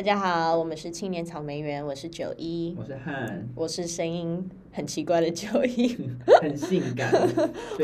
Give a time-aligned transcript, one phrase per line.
[0.00, 5.94] 大家好，我们是青年草莓园，我是九一，我是汉，我是声音很奇怪的九一，
[6.40, 7.12] 很 性感，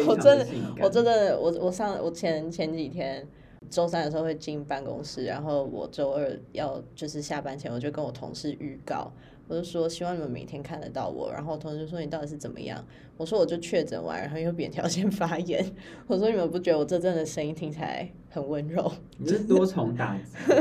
[0.09, 0.47] 我真的，
[0.81, 3.23] 我真的，我我上我前前几天
[3.69, 9.13] 周三的时候会进办公室，然后我周二要就是下班前，我就跟我同事预告。
[9.49, 12.85] 我就说希望你们每天看得到我，然后我同事就说你到底是怎么样？
[13.17, 15.65] 我说我就确诊完，然后又扁桃腺 发炎。
[16.07, 18.91] 我说你们不觉得我这阵的声音听起来很温柔？
[19.19, 20.55] 你是多重打击，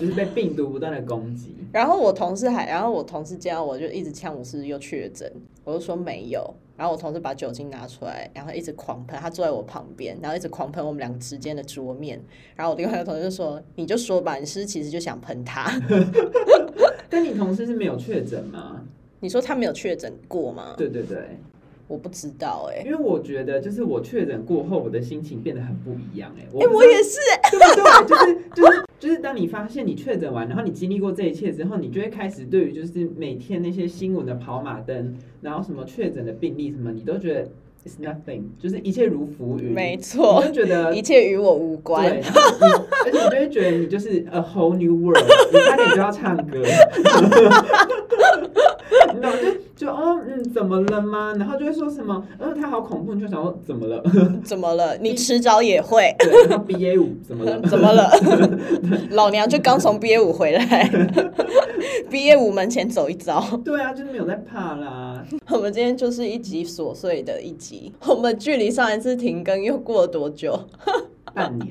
[0.00, 1.54] 就是被病毒不断的攻击。
[1.72, 5.32] 然后我同事还，然后我同事见到我就一直呛我是又确诊，
[5.64, 6.54] 我就说没有。
[6.74, 12.20] 然后我同事把酒精拿出来，然后一直狂喷，他坐在我旁边，然后一直狂喷我们两个之间的桌面。
[12.56, 15.70] 然后我另外一个同事就说：“你就说吧，你是不是其实就想喷他？”
[17.12, 18.82] 但你同事是没有确诊吗？
[19.20, 20.74] 你说他没有确诊过吗？
[20.78, 21.38] 对对对，
[21.86, 26.58] 我不知道哎、欸，因为我觉得就是我确诊过后，我的心情变得很不一样哎、欸。
[26.58, 28.08] 哎、欸，我也是哎，对不对？
[28.08, 37.48] 就是就是就是，当你发现你确诊完，然后你经历过这一切之后，你就会开始对于就是每天那些新闻的跑马灯，然后什么确诊的病例什么，你都觉得。
[37.84, 39.72] It's nothing，就是一切如浮云。
[39.72, 42.08] 没错，就觉得 一切与我无关。
[42.08, 42.22] 对，
[43.04, 45.18] 而且你就会觉得你就是 a whole new world，
[45.52, 46.62] 你差点就要唱歌。
[49.14, 49.30] 你懂
[49.76, 51.34] 就就哦嗯，怎么了吗？
[51.38, 54.02] 然后就会说什么，嗯，他好恐怖，你就想说怎么了？
[54.44, 54.96] 怎么了？
[54.98, 56.14] 你迟早也会。
[56.68, 57.60] BA 五怎么了？
[57.62, 58.10] 怎么了？
[59.10, 60.88] 老娘就刚从 BA 五回来
[62.10, 63.42] ，BA 五门前走一遭。
[63.64, 65.24] 对啊，就是没有在怕啦。
[65.50, 67.92] 我们今天就是一集琐碎的一集。
[68.06, 70.58] 我们距离上一次停更又过了多久？
[71.34, 71.70] 半年，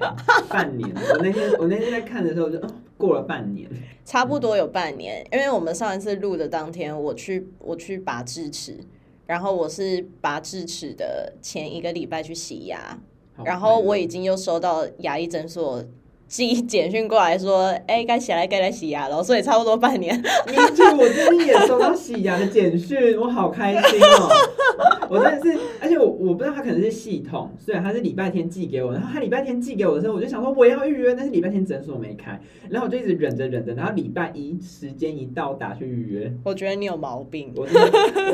[0.49, 0.89] 半年。
[0.95, 2.59] 我那天我那天在看的时候就。
[3.01, 3.67] 过了半年，
[4.05, 8.77] 差不多有半年，因为我们上一次录的当天，我去我去拔智齿，
[9.25, 12.99] 然后我是拔智齿的前一个礼拜去洗牙，
[13.43, 15.83] 然后我已经又收到牙医诊所
[16.31, 20.17] 寄简讯过来说，哎、欸，该起来该来洗牙了，所以差不多半年。
[20.47, 24.29] 你记我最近也收到洗牙的简讯，我好开心哦！
[25.11, 32.39] 我真的是，而且我我不知道他可能是系统，虽然他是礼拜天寄给我，然后他礼拜天寄给我的时候，我就想说我要预约，但是礼拜天诊所没开，
[32.69, 36.33] 然后我就一直忍着忍着，然后礼拜一时间一到打去预约。
[36.45, 37.67] 我觉得你有毛病，我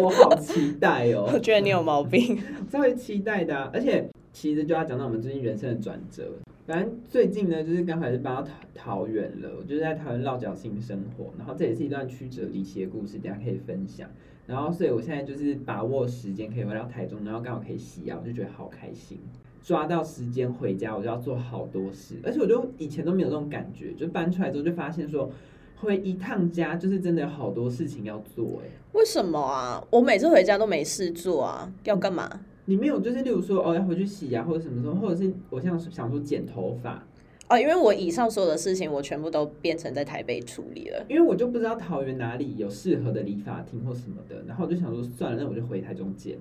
[0.04, 1.28] 我好期待哦！
[1.34, 2.38] 我觉得你有毛病，
[2.72, 6.26] 稍微期待的、啊，而且其实就要讲到我们最近人生的转折。
[6.68, 14.10] 反正最近呢，就是刚好是搬到桃桃园了，我就是在桃园落脚新生活，然后这也是一段曲折离奇的故事，等下可以分享。
[14.46, 19.18] 然后，所以我现在就是把握时间可以回到台中，然后刚好可以洗牙，我就觉得好开心。
[19.64, 25.32] 抓到时间回家，我就要做好多事，而且我就以前都没有这种感觉，就搬出来之后就发现说，
[25.78, 28.62] 回一趟家就是真的有好多事情要做。
[28.62, 29.82] 哎，为什么啊？
[29.90, 32.42] 我每次回家都没事做啊，要干嘛？
[32.70, 37.02] 你没有，就是例如说，哦，要回去洗牙，或者什么时候，或者是我现在想说剪头发，
[37.48, 46.38] 哦，因为我以上所有的事情，我全部都变成在台北处理了，因为我就不知道桃园哪里有适合的理发厅或什么的，然后我就想说，算了，那我就回台中剪。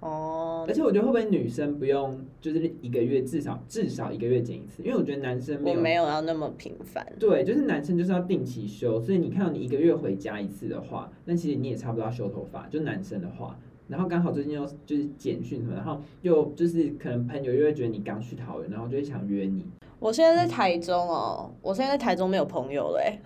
[0.00, 13.56] 哦，而且我觉得会不会女生不用，就是一个月至少至少一个月剪一次，因为我觉得男生没有我没有要那么频繁，对，就是男生就是要定期修，所以你看到你一个月回家一次的话，那其实你也差不多要修头发，就男生的话。
[13.88, 19.66] 然后刚好最近又就是简讯什么，然后又就是可能朋友又会觉得你刚去桃园，然后就会想约你。
[19.98, 23.18] 我现在在台中哦，我现在在台中没有朋友嘞。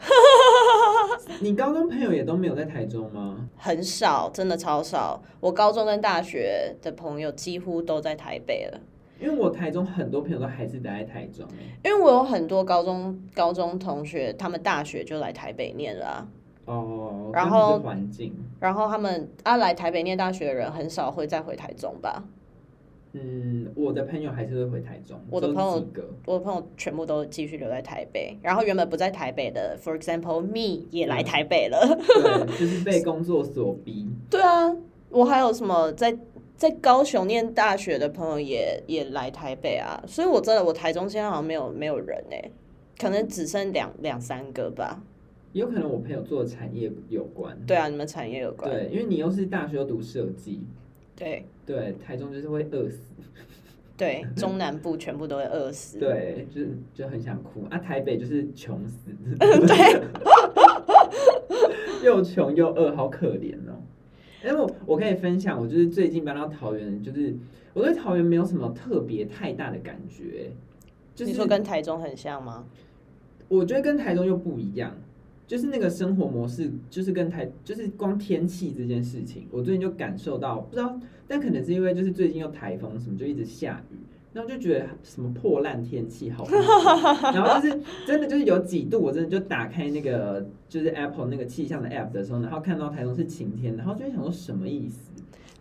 [1.42, 3.48] 你高中朋友也都没有在台中吗？
[3.58, 5.20] 很少，真的超少。
[5.40, 8.80] 我高中跟大学的朋友几乎都在台北了。
[9.20, 11.46] 因为我台中很多朋友都还是待在台中。
[11.84, 16.28] 因为我有很多高中高中同学，他们大学就来台北念了啊。
[16.64, 22.24] 哦，然后环境，然后他们啊来台北念大学的人很少会再回台中吧？
[23.14, 25.20] 嗯，我的朋友还是会回台中。
[25.28, 25.84] 我的朋友，
[26.24, 28.38] 我的朋友全部都继续留在台北。
[28.40, 31.98] 然后原本不在台北的，for example me 也来台北了。
[32.06, 34.08] 对，就是被 工作所逼。
[34.30, 34.74] 对啊，
[35.10, 36.16] 我还有什么在
[36.56, 40.02] 在高雄念大学的朋友也也来台北啊？
[40.06, 42.52] 所以我真的我台中现在好像没有没有人哎、欸，
[42.98, 45.02] 可能只剩两两三个吧。
[45.52, 47.56] 有可能我朋友做的产业有关。
[47.66, 48.70] 对啊，你们产业有关。
[48.70, 50.62] 对，因为你又是大学又读设计。
[51.14, 51.44] 对。
[51.64, 53.00] 对，台中就是会饿死。
[53.96, 55.98] 对，中南部全部都会饿死。
[55.98, 56.62] 对，就
[56.94, 57.78] 就很想哭啊！
[57.78, 59.10] 台北就是穷死。
[59.38, 60.02] 对。
[62.02, 63.80] 又穷又饿，好可怜哦。
[64.42, 67.32] 哎，我我可以分享，我就是最近搬到桃园，就是
[67.74, 70.50] 我对桃园没有什么特别太大的感觉。
[71.14, 72.64] 就是、你说跟台中很像吗？
[73.46, 74.96] 我觉得跟台中又不一样。
[75.52, 83.96] 就是那个生活模式，就是跟台，就是光天气这件事情，我最近就感受到，不知道，但可能是因为就是最近又台风什么，就一直下雨，
[84.32, 86.48] 然后就觉得什么破烂天气好，
[87.34, 95.11] 然后就是真的就是有几度，我真的就打开那个就是 Apple 那个气象的 App 的时候，然后看到台风是晴天，然后就会想说什么意思？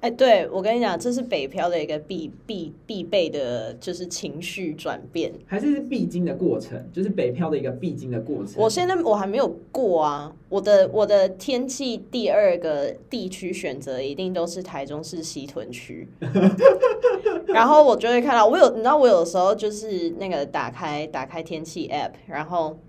[0.01, 8.56] 哎，对，我跟你讲，这是北漂的一个必必必备的，就是情绪转变，还是必经的过程，就是北漂的一个必经的过程。
[8.57, 16.07] 我现在我还没有过啊，我的我的天气第二个地区选择一定都是台中市西屯区，
[17.45, 22.80] 然后我就会看到，我有你知道，我有时候就是那个打开打开天气 App，然后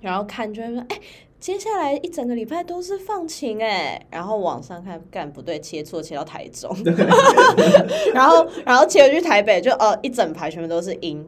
[0.00, 1.00] 然后看就会说，哎。
[1.38, 6.74] 接下来一整个礼拜都是放晴哎，然后网上看干不对，切错切到台中，
[8.14, 11.24] 然后然后切回去台北就哦一整排全部都是阴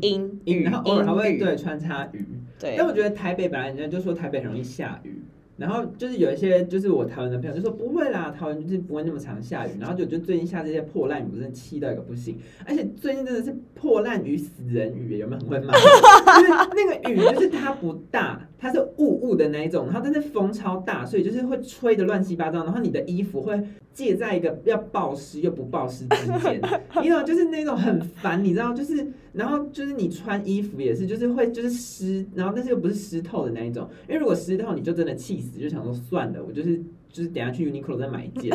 [0.00, 2.26] 阴雨，然后偶尔还会对穿插雨，
[2.58, 2.74] 对。
[2.76, 5.22] 但我觉得台北本来人家就说台北很容易下雨。
[5.56, 9.72] 然后就是有一些，就是我台湾的朋友就说不会啦，台湾就是不会那么常下雨。
[9.78, 12.38] 然后就就最近下这些破烂雨，我真的气到一个不行。
[12.64, 15.74] 而且最近真的是破烂雨、死人雨，有没有很会骂？
[15.76, 22.62] 就是那个雨，就是它不大，它是雾雾的那一种，然后但是风超大，所以就是会吹的乱七八糟。
[22.62, 23.58] 然后你的衣服会
[23.94, 26.60] 介在一个要暴湿又不暴湿之间，
[27.00, 35.58] 你知道，就是那种很烦，你知道，就是然后就是你穿衣服也是，就是会就是湿，然后但是又不是湿透的那一种，因为如果湿透，你就真的气死。
[35.58, 36.76] 就想说算了，我就是
[37.08, 38.54] 就是等下去 Uniqlo 再买一件。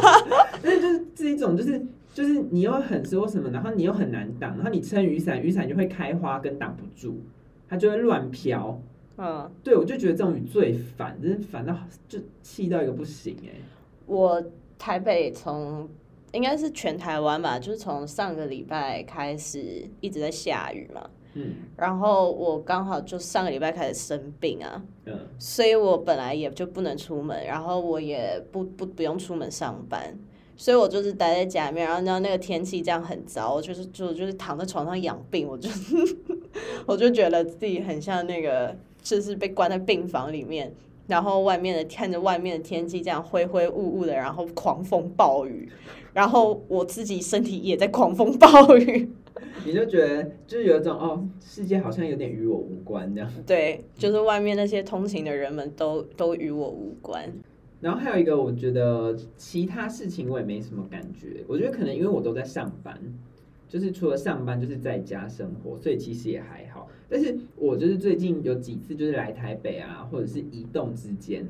[0.62, 1.80] 但是就是这一种，就是
[2.14, 7.20] 就是你又很湿或什么，然后你又很难挡，然后你撑雨伞，雨伞就会开花跟挡不住，
[7.68, 8.80] 它就会乱飘。
[9.16, 11.76] 嗯，对，我就觉得这种雨最烦，真是烦到
[12.08, 13.50] 就气到一个不行哎。
[14.06, 14.42] 我
[14.78, 15.88] 台北从
[16.32, 21.08] 应该是全台湾吧，就是从上个礼拜开始一直在下雨嘛。
[21.36, 30.16] 嗯，然后我刚好就上个礼拜开始生病啊，嗯，所以我本来也就不能出门，然后我也不不不用出门上班，
[30.56, 35.68] 所以我就是待在家里面，然后然后那个天气这样很糟，就是就就是躺在床上养病，我就
[36.86, 40.74] 我就觉得自己很像那个就是被关在病房里面，
[41.06, 45.68] 然后外面的看着外面的天气这样灰灰雾雾的，然后狂风暴雨，
[46.12, 49.08] 然后我自己身体也在狂风暴雨。
[49.66, 53.30] 你就觉得就是有一种哦，世界好像有点与我无关这样。
[53.46, 57.30] 对，就是外面那些通勤的人们都都与我无关。
[57.80, 61.44] 然后还有一个，我觉得其他事情我也没什么感觉。
[61.46, 62.98] 我觉得可能因为我都在上班，
[63.74, 66.88] 就是除了上班就是在家生活，所以其实也还好。
[67.08, 71.44] 但是我就是最近有几次就是来台北啊，或者是移动之间，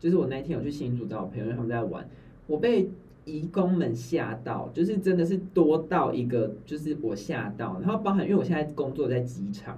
[0.00, 2.08] 就是我那天有去新竹找我朋友，因为他们在玩，
[2.46, 2.88] 我被。
[3.28, 9.76] 移工们吓到，就是真的是多到一个，就是我吓到，然后包含因为我现在工作在机场，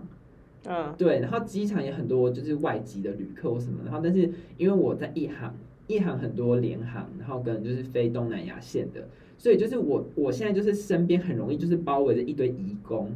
[0.67, 5.55] 嗯，对，然后机场也很多就是外籍的旅客或什么，然后但是因为我在一航，
[5.87, 9.09] 一航很多联航，然后跟就是飞东南亚线的，
[9.39, 13.11] 所以就是我我现在就是身边很容易就是包围着一堆义工。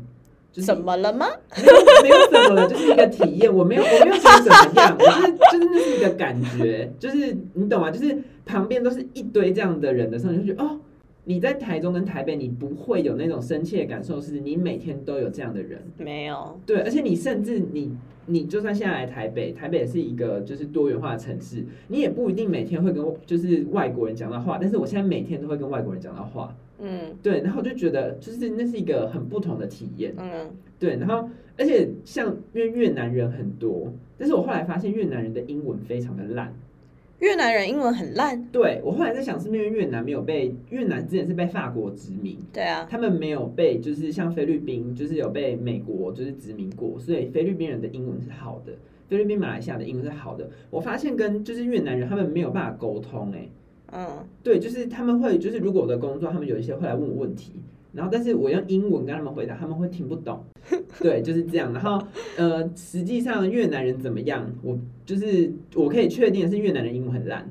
[0.53, 1.27] 就是、怎么了吗？
[1.57, 1.73] 没有，
[2.03, 3.51] 没有怎么了，就是一个体验。
[3.51, 7.91] 我没有，我没有觉得怎么样，我是就是那是一个感觉，就是你懂吗？
[7.91, 10.79] 就是旁边都是一堆这样的人的时候，你就觉得哦，
[11.25, 15.81] 你在台中跟台北，你不会有那种深切的感受，是你每天都有这样的人。
[15.99, 16.59] 没有。
[16.67, 17.97] 对，而且你甚至你
[18.27, 26.57] 你就算现在来台北，台北也是一个就是多元化的城市，你也不一定每天会跟就是外国人讲到话，但是我现在每天都会跟外国人讲到话。
[26.85, 30.51] 嗯，对，然后我就觉得就是那是一个很不同的体验，嗯，
[30.81, 36.53] 对，然后而且像因为越南人很多，但是我后来发现越南人的英文非常的烂，
[37.23, 48.73] 越南人英文很烂，对，我后来在想是因为越南没有被越南之前是被法国殖民，对啊，他们没有被就是像菲律宾就是有被美国就是殖民过，所以菲律宾人的英文是好的，
[49.09, 53.49] 菲律宾马来西亚的英文是好的，我发现跟就是越南人他们没有办法沟通，欸，哎。
[53.95, 54.09] 嗯，
[54.43, 57.53] 对，就是他们会，就是如果我的工作，他们有一些会来问我问题，
[57.93, 60.43] 然后但是我用英文跟他们回答，他们会听不懂。
[61.01, 61.73] 对，就是这样。
[61.73, 62.03] 然后
[62.37, 64.51] 呃，实际上越南人怎么样？
[64.63, 67.49] 我就是我可以确定的是越南人英文很烂。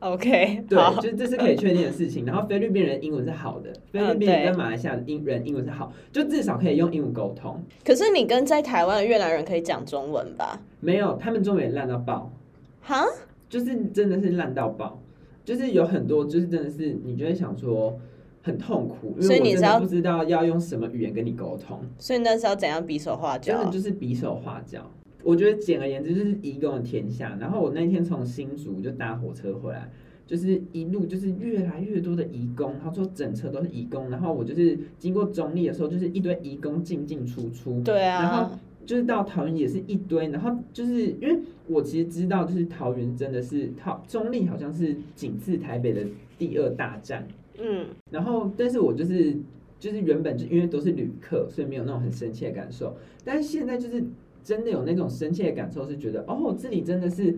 [0.00, 2.24] OK，对，就是这是可以确定的事情。
[2.26, 5.04] 然后菲律宾人英文是好的，菲律宾人跟马来西亚人
[5.46, 7.58] 英文是好，就至少可以用英文沟通。
[7.84, 10.60] 可是你跟在台湾的越南人可以讲中文吧？
[10.80, 12.30] 没有，他们中文也烂到爆。
[12.82, 13.06] 哈？
[13.48, 15.00] 就是真的是烂到爆。
[15.42, 17.98] 就是有很多，就是真的是你就会想说
[18.44, 21.80] 很痛苦，因为我真的不知道要用什么语言跟你沟通。
[21.98, 23.56] 所以那时候怎样比手画脚？
[23.56, 24.88] 真的就是比手画脚。
[25.22, 27.36] 我觉得简而言之就是移工的天下。
[27.40, 29.90] 然后我那天从新竹就搭火车回来，
[30.26, 34.10] 就是一路就是越来越多的移工，他说整车都是移工。
[34.10, 37.80] 然后我就是经过中立的时候，就是一堆移工进进出出。
[37.80, 38.22] 对啊。
[38.22, 38.58] 然后。
[38.86, 46.04] 就是到桃园也是一堆，然后就是因为我其实知道，就是桃园真的是桃中立好像是仅次台北的
[46.36, 47.26] 第二大站，
[47.58, 49.36] 嗯，然后但是我就是
[49.78, 52.96] 就是原本就因为都是旅客，所以没有那种很深切的感受。
[53.24, 54.04] 但是现在就是
[54.42, 57.36] 真的有那种深切的感受，是觉得哦，这里真的是。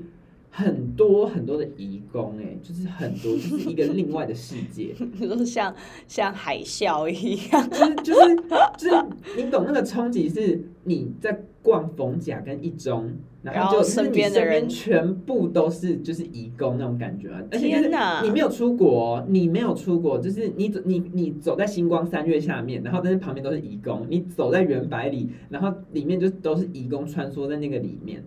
[0.51, 5.75] 很多很多的移工，哎，就是很多，就是一个另外的世界， 就是像
[6.09, 8.37] 像海啸一样，就是就是
[8.79, 9.05] 就是
[9.37, 13.13] 你懂那个冲击，是你在逛逢甲跟一中，
[13.43, 14.67] 然后就身边的人。
[14.69, 17.91] 全部都是就是移工那种感觉啊，而且就是
[18.23, 28.25] 你没有出国，你没有出国，就是你走你你走在星光三月下面，然后但是旁边都是移工，你走在原百里，然后里面就都是移工穿梭在那个里面。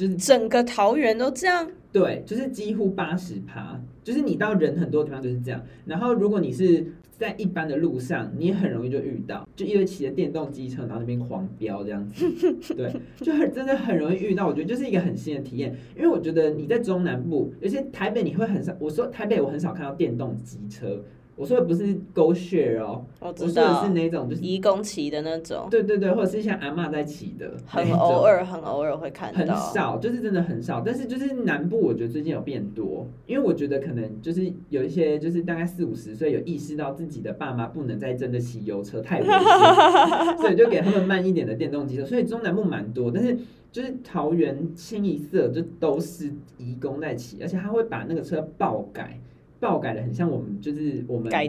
[0.00, 5.62] 就是整个桃园都这样，对，就是几乎八十趴，就是你到人很多地方就是这样。
[5.84, 6.86] 然后如果你是
[7.18, 12.24] 在一般的路上，你也很容易就遇到，就因为骑着电动机车，然后那边狂飙这样子，
[12.74, 12.90] 对，
[13.20, 14.46] 就很真的很容易遇到。
[14.46, 21.04] 我觉得就是一个很新的体验，因为我觉得你在中南部，有些台北你会很少，我说台北我很少看到电动机车。
[21.40, 30.82] 我说的不是 GoShare 哦，我说的是那种就是移工骑的那种，对对对，或者是像阿嬷在骑的，很偶尔很偶尔会看到，很少，就是真的很少。
[30.84, 42.04] 但是就是南部，我觉得最近有变多，因为我觉得可能就是有一些就是大概四五十岁有意识到自己的爸妈不能再真的骑油车太危险， 所以就给他们慢一点的电动机车。
[42.04, 43.34] 所以中南部蛮多，但是
[43.72, 49.18] 就是桃园清一色就都是移工在骑，而且他会把那个车爆改。
[49.60, 51.44] 爆改的很像我们就是我们大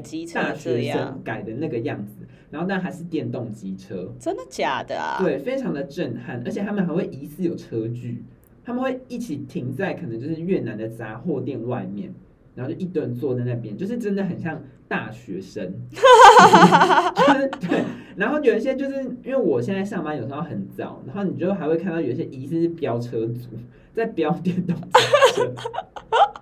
[0.54, 2.18] 学生改的那个样子，
[2.52, 5.18] 然后但还是电动机车，真的假的啊？
[5.24, 8.22] 对，非常的震撼，而且他们还会疑似有车距，
[8.66, 12.14] 他们会一起停在可能就是越南的杂货店外面，
[12.54, 17.84] 然后就一堆人坐在那边，就是真的很像大学生， 就是对。
[18.18, 23.48] 然后有一些就是因为我现在上班有时候很早，然后你就还会看到有一些疑似是飙车族
[23.94, 24.92] 在飙电动机
[25.34, 25.50] 车。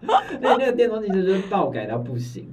[0.41, 2.47] 那那个电动机车就是爆改到不行。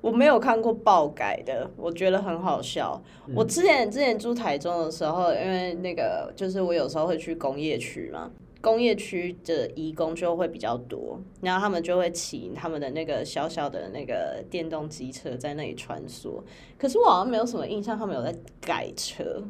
[0.00, 2.98] 我没有看过爆改的，我觉得很好笑。
[3.26, 8.30] 嗯、我之前之前住台中的时候，因为那个就是我有时候会去工业区嘛，
[8.62, 16.42] 工业区的移工就会比较多，然后他们就会骑他们的那个小小的那个电动机车在那里穿梭。
[16.78, 19.44] 可是我好像没有什么印象，他们有在改车。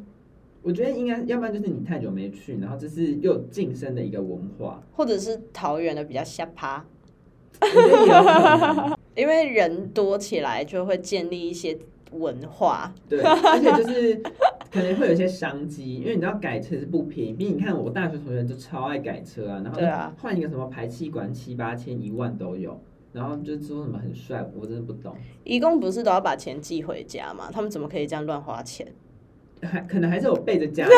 [0.61, 6.85] 我觉得应该，要不然就是你太久没去，然后这是又晋升的一个文化，或者是桃园的比较下趴。
[9.15, 11.77] 因为人多起来，就会建立一些
[12.11, 12.93] 文化。
[13.07, 14.15] 对，而且就是
[14.71, 17.33] 可能会有一些商机，因为你知道改车是不便宜。
[17.33, 19.81] 毕竟你看，我大学同学就超爱改车啊，然后
[20.21, 25.15] 换一个什么排气管七八千一万都有，然后就说什么很帅，我真的不懂。
[25.43, 27.49] 一共不是都要把钱寄回家吗？
[27.51, 28.87] 他们怎么可以这样乱花钱？
[29.61, 30.91] 还可能还是有背着家里，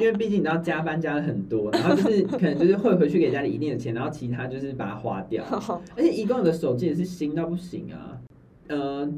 [0.00, 5.44] 因为毕竟你知道加班加了很多，然后就是可能就是会回去给家里一定的钱，然后其他就是把它花掉。
[5.96, 8.18] 而且一共的手机也是新到不行啊。
[8.68, 9.08] 呃，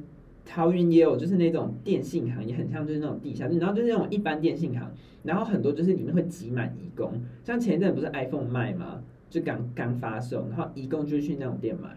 [0.45, 4.83] 桃园也有，就是那种电信行也很像，就是那种地下，然后就是那种一般电信行，
[5.23, 7.12] 然后很多就是里面会挤满义工。
[7.45, 9.00] 像前一阵不是 iPhone 卖吗？
[9.31, 11.91] 就刚刚发售，然后义工就去那种店买。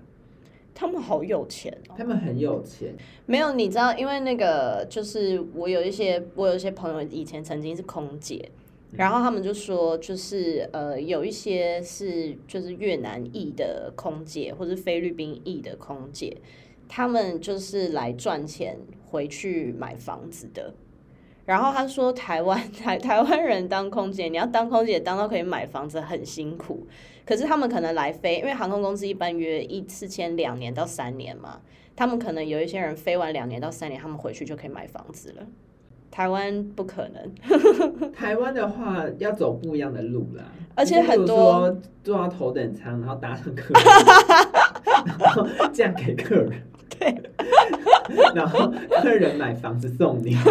[0.74, 1.96] 他们好有钱哦！
[1.98, 2.96] 他们很有钱。
[3.26, 8.50] 没有，你知道，因为那个就是我有一些，我有一些朋友以前曾经是空姐，
[8.92, 16.36] 然后他们就说，就是呃，有一些是就是越南裔的空姐，或是菲律宾裔的空姐，
[16.90, 20.74] 他们就是来赚钱回去买房子的。
[21.46, 26.88] 然后他说台，台湾台台湾人当空姐，你要当空姐当到可以买房子很辛苦。
[27.32, 31.62] 可是他们可能来飞，因为航空公司一般约一次签两年到三年嘛。
[31.96, 35.48] 他们可能有一些人飞完两年到三年，他们回去就可以买房子了。
[36.12, 37.32] 台湾不可能。
[38.12, 40.44] 台湾的话要走不一样的路啦，
[40.76, 41.74] 而且很多
[42.04, 43.84] 坐到头等舱，然后搭上客人，
[45.06, 46.62] 然后嫁给客人，
[47.00, 47.16] 对，
[48.36, 48.70] 然后
[49.02, 50.36] 客人买房子送你。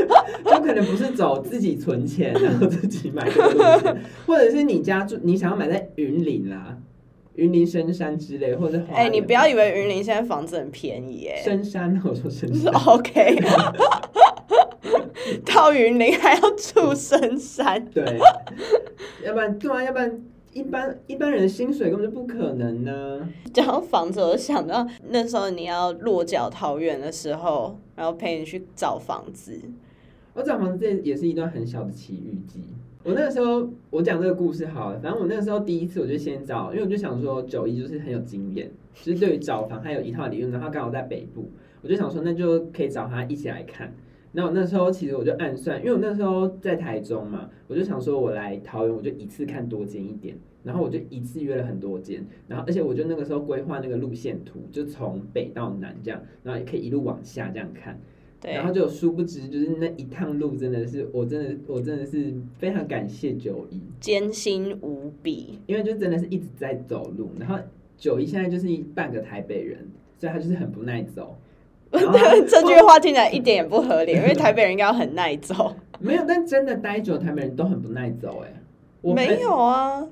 [0.44, 3.96] 就可能不是走自己存钱， 然后自己买的
[4.26, 6.76] 或者是你家住，你想要买在云林啦，
[7.34, 13.38] 云林深山之类，或者哎、欸，你不要以为云林现在房子很便宜哎，深山，我说深山， OK，
[15.46, 18.18] 到云林还要住深山，对，
[19.24, 20.20] 要不然对啊，要不然
[20.52, 23.28] 一般一般人的薪水根本就不可能呢。
[23.52, 29.58] 讲到房子，我想到那时候你要落脚桃园的时候，然后陪你去找房子。
[30.34, 32.60] 我找房子这也是一段很小的奇遇记。
[33.04, 35.00] 我那个时候，我讲这个故事好了。
[35.00, 38.70] 反正我那个时候第一次，我就先找，因为我就想说九一就是很有经验，
[39.02, 40.52] 就是对于找房还有一套理论。
[40.52, 41.50] 然后刚好在北部，
[41.82, 43.92] 我就想说那就可以找他一起来看。
[44.32, 58.00] 然后那时候其实我就暗算，因为我那时候在台中嘛，我就想说我来桃园，我就一次看多间一点，然后我就一次约了很多间，然后而且我就那个时候规划那个路线图，就从北到南这样，然后也可以一路往下这样看。
[58.40, 67.56] 对，然后就殊不知，就是那一趟路真的是，我真的我真的是非常感谢九一，艰辛无比，因为就真的是一直在走路，然后
[67.96, 69.86] 九一现在就是一半个台北人，
[70.18, 71.38] 所以他就是很不耐走。
[72.48, 75.76] 这句话听起来一点也不合理，因为台北人应该要很耐走。
[76.00, 78.52] 没有，但真的待久，台北人都很不耐走，哎，
[79.14, 80.02] 没有啊。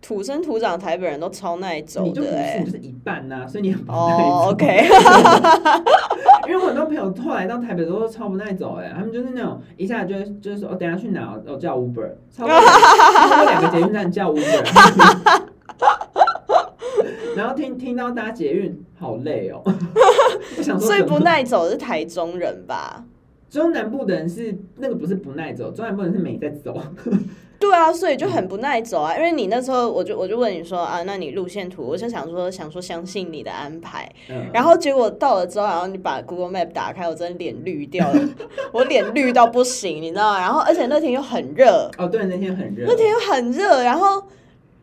[0.00, 4.22] 土生土长台北人都超耐走的，哎，你就是一半呐，所以你很不耐走。
[4.22, 4.66] Oh, OK，
[6.46, 11.34] 因为我很多朋友后来到台北都超不耐走，哎，他们就是那种一下就就是说，哦，等下去哪？
[11.46, 15.42] 哦，叫 Uber，超过超过两个捷运站叫 Uber，
[17.36, 19.62] 然后听听到搭捷运好累哦，
[20.56, 20.88] 不想说。
[20.88, 23.04] 最不耐走的是台中人吧？
[23.50, 26.76] 中南部的人是那个不是不耐走，中南部人是没在走。
[27.60, 29.16] 对啊，所以就很不耐走啊。
[29.16, 34.10] 因为你那时候，我就我就问你说啊，那你路线图，我就想说想说相信你的安排。
[34.28, 38.28] 嗯、然后结果到了之后，然后你把 Google Map 打开，我真的脸绿掉了，
[38.72, 40.40] 我脸绿到不行，你知道吗？
[40.40, 41.88] 然后而且那天又很热。
[41.96, 42.84] 哦，对，那天很热。
[42.88, 44.22] 那天又很热，然后。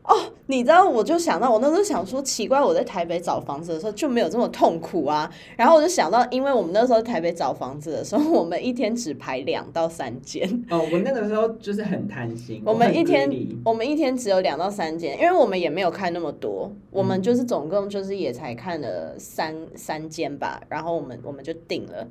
[0.03, 0.15] 哦，
[0.47, 5.31] 你知道，我就想到，我那时候想说，奇怪，我在台北找房子的时候就没有这么痛苦啊。
[5.55, 10.47] 然后我就想到，因为我们那时候在台北找房子的时候，我们一天只排两到三间。
[10.69, 12.63] 哦，我那个时候就是很贪心。
[12.65, 13.29] 我们一天，
[13.63, 20.61] 我们一天只有两到三间，因为我们也没有看那么多，我们就是总共就是也才看了三三间吧。
[20.67, 22.07] 然后我们我们就定了。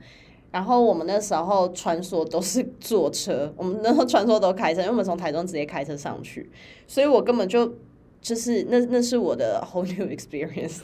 [0.51, 6.51] 然后我们那时候穿梭都是坐车，我们那时候穿梭都开车，因为我们从台中直接开车上去，
[6.87, 7.73] 所以我根本就
[8.21, 10.79] 就是那那是我的 whole new experience。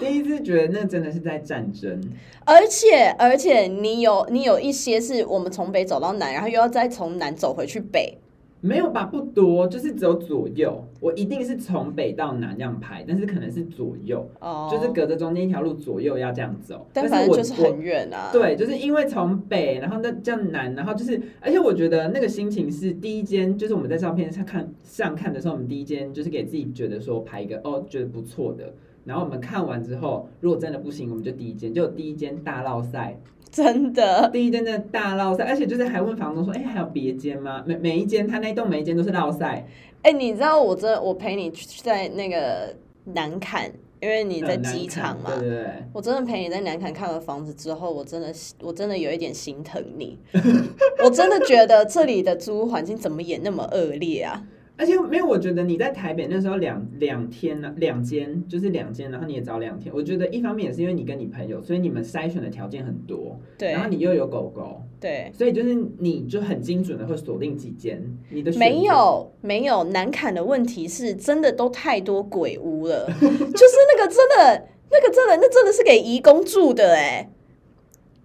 [0.00, 2.00] 第一次觉得那真的是在战争，
[2.44, 8.18] 而且而且你有你有一些是我们从北走到南，然后又要再从南走回去北。
[8.62, 10.84] 没有吧，不多，就是只有左右。
[11.00, 14.70] 我一定是从北到南这样拍，但是可能是左右，oh.
[14.70, 16.86] 就是隔着中间一条路，左右要这样走。
[16.92, 18.30] 但是我就是很远啊。
[18.32, 28.74] 对，就是因为从北，然后那这样南，然后就是，而且我觉得那个心情是第一间，就是我们在照片上看上看的时候，我们第一间就是给自己觉得说拍一个哦，觉得不错的。
[29.04, 33.18] 然后我们看完之后，如果真的不行，我们就第一间，就第一间大闹赛。
[33.50, 39.66] 真的，第一间的大闹赛，而且就是还问房东说：“哎、欸，还有别间吗？”每每一间，他那一栋每一间都是闹赛。
[40.02, 42.72] 哎、欸，你知道我真的，我陪你去在那个
[43.06, 43.68] 南坎，
[44.00, 45.30] 因为你在机场嘛。
[45.36, 45.66] 对对对。
[45.92, 48.32] 我真的陪你在南坎看了房子之后，我真的，
[48.62, 50.16] 我真的有一点心疼你。
[51.02, 54.40] 我真的觉得这里的租屋环境怎么也那么恶劣啊！
[54.80, 59.94] 而且没有，我觉得你在台北那时候两两天呢，两间就是两间，然后你也找两天。
[59.94, 63.38] 我觉得一方面也是因为你跟你朋友，所以你们筛选的条件很多。
[63.58, 63.72] 对。
[63.72, 64.80] 然后你又有狗狗。
[64.98, 65.30] 对。
[65.34, 68.02] 所以就是你就很精准的会锁定几间。
[68.30, 77.30] 你的没有没有难砍的问题是真的都太多鬼屋了， 就是那个真的那个真的那真的是给移工住的哎，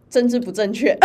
[0.10, 0.98] 政治不正确。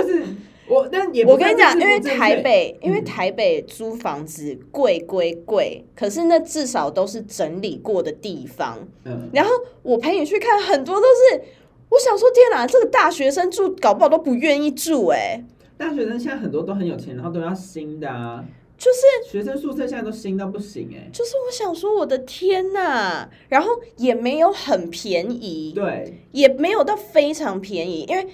[0.00, 0.24] 就是。
[0.72, 8.78] 我但也我跟你讲，因为台北，因为台北租房子贵归贵，可是那至少都是整理过的地方。
[9.04, 9.50] 嗯，然后
[9.82, 11.42] 我陪你去看，很多都是，
[11.90, 15.44] 我想说，天哪，这个大学生住，搞不好都不愿意住哎、欸。
[15.76, 18.42] 大学生现在很多都很有钱，然后都要新的啊，
[18.78, 21.10] 就是学生宿舍现在都新到不行哎、欸。
[21.12, 28.26] 就是我想说，我的天呐，然后也没有很便宜，对，也没有到非常便宜，因为。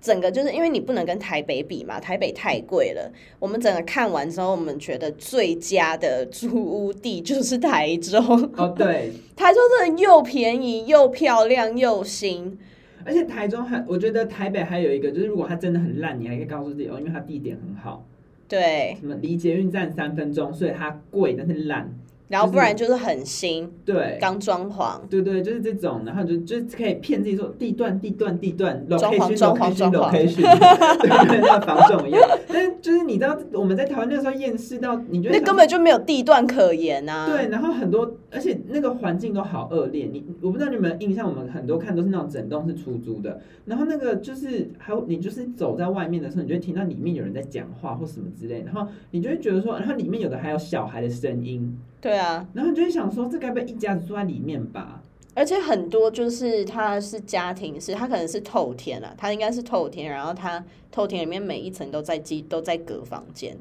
[0.00, 3.12] 整个就是因为你不能跟台北比嘛，台北太贵了。
[3.38, 8.20] 我们整个看完之后，我们觉得最佳的租屋地就是台中。
[8.56, 12.58] 哦，对， 台中真的又便宜又漂亮又新。
[13.04, 18.06] 而且台中还，我觉得台北还有一个，就是如果它真的很烂，你还可以告诉自己哦，因为它地点很好。
[18.48, 18.96] 对。
[19.00, 21.90] 什么离捷运站三分钟，所以它贵，但是烂。
[22.30, 30.26] 然后不然就是很新，对，刚装潢，对对，就是这种，然后就就可以骗自己说地段地段地段，装潢装潢装潢，对
[31.26, 32.22] 对，像房仲一样。
[32.46, 37.26] 但是就是你知道我们在台湾那个时候验视到，你觉得那根本就没有地段可言啊。
[37.26, 40.08] 对，然后很多，而且那个环境都好恶劣。
[40.12, 51.76] 你我不知道你有没有印象，我们很多看都是那种整栋是出租的，然后那个就是还有你就是走在外面的时候，你就会听到里面有人在讲话或什么之类，然后你就会觉得说，然后里面有的还有小孩的声音。
[52.00, 55.02] 对啊，然后你就会想说，这该不会一家子住在里面吧？
[55.34, 63.56] 而且很多就是他是家庭式，他可能是透天啊，他应该是透天，然后他透天里面每一层都在机都在隔房间。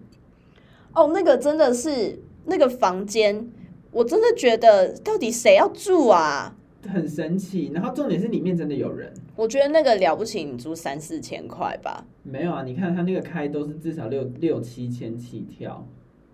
[0.93, 3.47] 哦，那个真的是那个房间，
[3.91, 6.55] 我真的觉得到底谁要住啊？
[6.87, 7.69] 很神奇。
[7.73, 9.13] 然后重点是里面真的有人。
[9.35, 12.03] 我觉得那个了不起，你租三四千块吧？
[12.23, 15.85] 没有啊，你看他那个开都是至少六六七千起跳。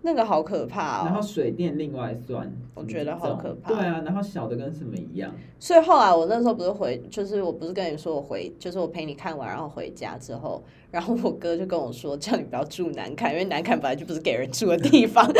[0.06, 1.02] 那个好可怕哦！
[1.04, 3.74] 然后水电另外算，我觉得好可怕。
[3.74, 5.34] 对啊，然后小的跟什么一样。
[5.58, 15.28] 所以后来我那时候不是回，就是我不是跟你说我回，就是我陪你看完，然后回家之后，然后我哥就跟我说，叫你不要住南坎，因为南坎本来就不是给人住的地方。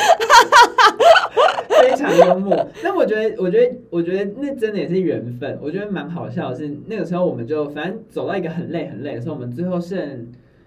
[1.81, 2.67] 非常幽默。
[2.83, 5.57] 那我觉得，我觉得，我觉得那真的也是缘分。
[5.63, 10.27] 我觉得蛮好笑的是，那个时候我们就反正走到一个很累很累的时候，我们最后剩。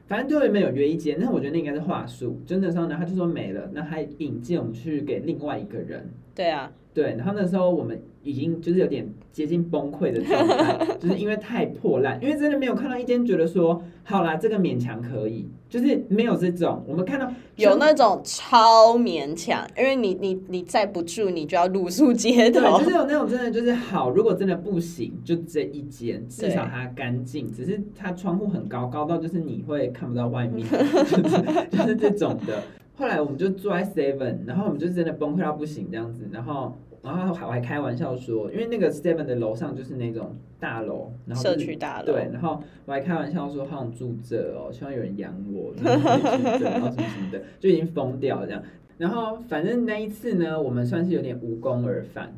[0.09, 2.41] 反正对面有约一间，那我觉得那应该是话术。
[2.43, 6.09] 真的时候呢，他就说没了，那还引荐我们去给另外一个人。
[6.33, 7.15] 对啊，对。
[7.17, 15.47] 然后那时候我们已经就是有点接近崩溃的状态，就是因为太破烂，因为真的没有看到一间觉得说好啦，这个勉强可以。
[15.69, 22.79] 就是没有这种，我们看到有那种超勉强，因为你你你再不住，你就要露宿街头。
[22.79, 32.63] 就是有那种真的就是好，如果真的不行，就这一间，至少它干净，只是它窗户很高，高到就是你会看不到外面， 就是就是这种的。
[32.95, 36.75] 后来我们就住在 Seven，然后我们就真的崩溃到不行这样子，然后。
[37.01, 42.05] 然后还我还开玩笑说，因为那个 Seven 的楼上就是那种大楼，然后、就是、社区大楼。
[42.05, 48.61] 对，然后我还开玩笑说，好想住这哦，希望有人养我， 然后什么什么的，就已经疯掉这样。
[48.97, 52.33] 然后反正那一次呢，我们算是有点无功而返，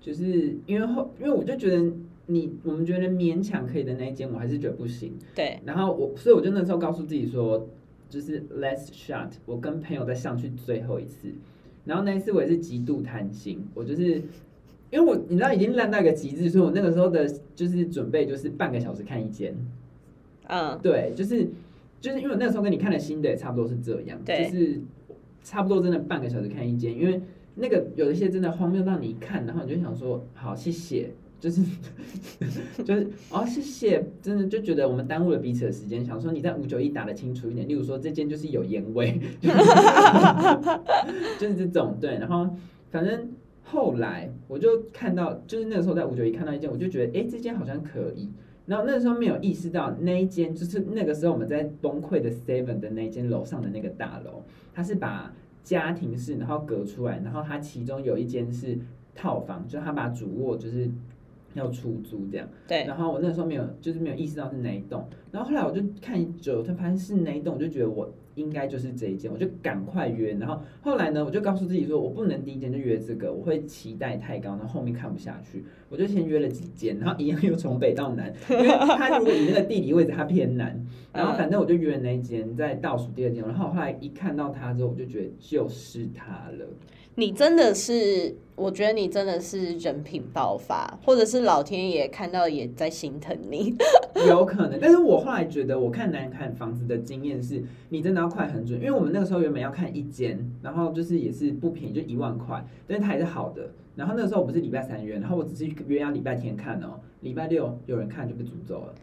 [0.00, 1.92] 就是因为后，因为我就觉得
[2.26, 5.12] 你我们觉得勉强可以的那一间，我还是觉得不行。
[5.34, 5.58] 对。
[5.64, 7.68] 然后我，所以我就那时候告诉自己说，
[8.08, 11.32] 就是 last shot，我跟朋友再上去最后一次。
[11.84, 14.22] 然后那一次我也是极度贪心，我就是
[14.90, 19.54] 因为我你知道已经烂到一个极致，所以我那个时候的就是准备就是半个小时看一间，
[20.46, 21.48] 嗯，对，就是
[22.00, 24.80] 就是因为我那时候跟你看的新的也差不多是这样，对，就是
[25.42, 27.20] 差不多真的半个小时看一间，因为
[27.56, 31.10] 那个有一些真的荒谬到你一看，然后你就想说好谢谢。
[31.44, 31.60] 就是
[32.82, 36.02] 就是哦，谢谢，真的就觉得我们耽误了彼此的时间。
[36.02, 39.20] 想说你在五九一打得清楚一点，例如说这间就是有烟味，
[41.38, 42.12] 就是这种对。
[42.12, 42.48] 然后
[42.90, 43.28] 反正
[43.62, 48.30] 后来我就看到，就是那个时候在五九一看到一间，我就觉得哎，这间好像可以。
[48.64, 55.30] 然后那个时候没有意识到那一间就是那个时候我们在崩溃的 Seven 的那一间楼上的那个大楼，它是把
[55.62, 58.78] 家庭式然后隔出来，然后它其中有一间是
[59.14, 60.88] 套房，就他把主卧就是。
[61.54, 62.84] 要出租这样，对。
[62.84, 65.06] 然后我那时候没有，就是没有意识到是哪一栋。
[65.30, 70.32] 然后后来我就看久，他发现是哪一栋，我就觉得我应该就是这一间，我就赶快约。
[70.34, 75.64] 然后后来呢，我就告诉自己说，我不能第一间就约这个，我会期待太高，然后后面看不下去。
[75.88, 80.84] 我就先约了几间，然后一样又从北到南，因为他如果以那个地理位置，它偏南。
[81.14, 83.44] 然后反正我就约了那一间，在倒数第二间。
[83.44, 86.66] 然后后来一看到它之后，我就觉得就是它了。
[87.16, 93.72] 你真的是，我觉得你真的是人品爆发，或者是老天爷看到也在心疼你，
[94.28, 94.78] 有可能。
[94.80, 103.70] 但是我后来觉得，我看南看房子的经验是，你真的要快很准，因为我们那个时候原本要看一间，然后就是也是不便宜，就一万块，但是它也是好的。
[103.94, 108.94] 然后那个时候我不是礼拜三约，然后我只是约要礼拜天看哦，礼拜六有人看就被诅咒了。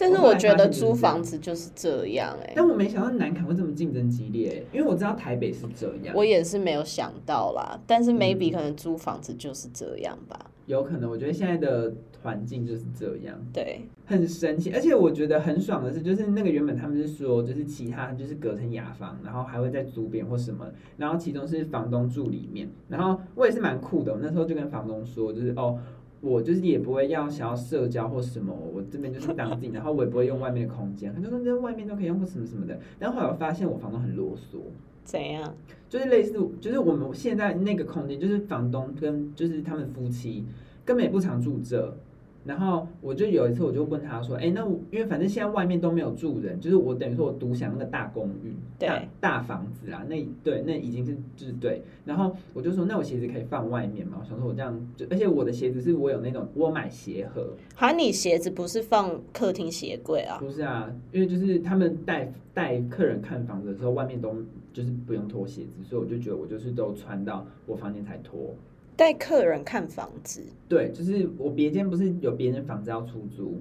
[0.00, 7.78] 但是我觉得租房子就是这样哎、欸，但我没想到南崁会这么竞争激烈，因为我知道台北是这样，我也是没有想到啦。
[7.86, 11.10] 但是 maybe 可能租房子就是这样吧，嗯、有可能。
[11.10, 14.72] 我觉得现在的环境就是这样，对，很神奇。
[14.72, 24.12] 而且我觉得很爽的是，就是那个原本他们是说，就是其他就是隔成雅房，然后还会再租边或什么，然后其中是房东住里面，然后我也是蛮酷的。
[24.12, 25.78] 我那时候就跟房东说，就是哦。
[26.20, 32.78] 我就是也不会要想要社交或什么，我这边就是当自己， 然后我也不会用外面的空间，很多人在外面都可以用或什么什么的。
[32.98, 34.58] 然后后来我发现我房东很啰嗦，
[35.04, 35.54] 怎样？
[35.88, 40.44] 就是类似，就是我们现在那个空间，就是房东跟就是他们夫妻
[40.84, 41.96] 根本也不常住这。
[42.42, 51.82] 然后我就有一次，我就问他说：“哎，那我因为反正现在外面都没有住人，就是我等于说我独享那个大公寓，对大大房子啊，那对，那已经是就是对。
[52.06, 54.16] 然后我就说，那我鞋子可以放外面吗？
[54.20, 60.38] 我想说我这样就，而且我的鞋子是我有那种我买鞋盒，好，你鞋子不是放客厅鞋柜啊？
[60.38, 64.34] 不是啊，因为就是他们带带客人看房子的时候，外面都
[64.72, 68.54] 就是不用脱鞋子，所以我就觉得我就是都穿到我房间才脱。”
[69.00, 73.58] 带客人看房子，对，就是我别间不是有别人房子要出租，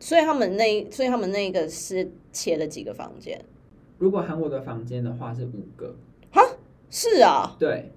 [0.00, 3.38] 所以他们那，所以他们那个是切了几个房间？
[3.98, 5.94] 如果含我的房间的话是五个，
[6.30, 6.40] 哈，
[6.88, 7.90] 是啊，对，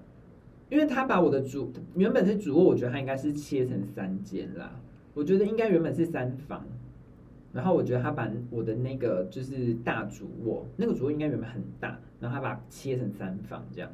[0.68, 4.78] 因为他把我的主原本是主卧，我觉得他应该是切成三间啦，
[5.14, 6.66] 我觉得应该原本是三房，
[7.54, 13.90] 然后我觉得他把我的那个就是大主卧，那个主卧应该原本很大，然后他把它切成三房这样。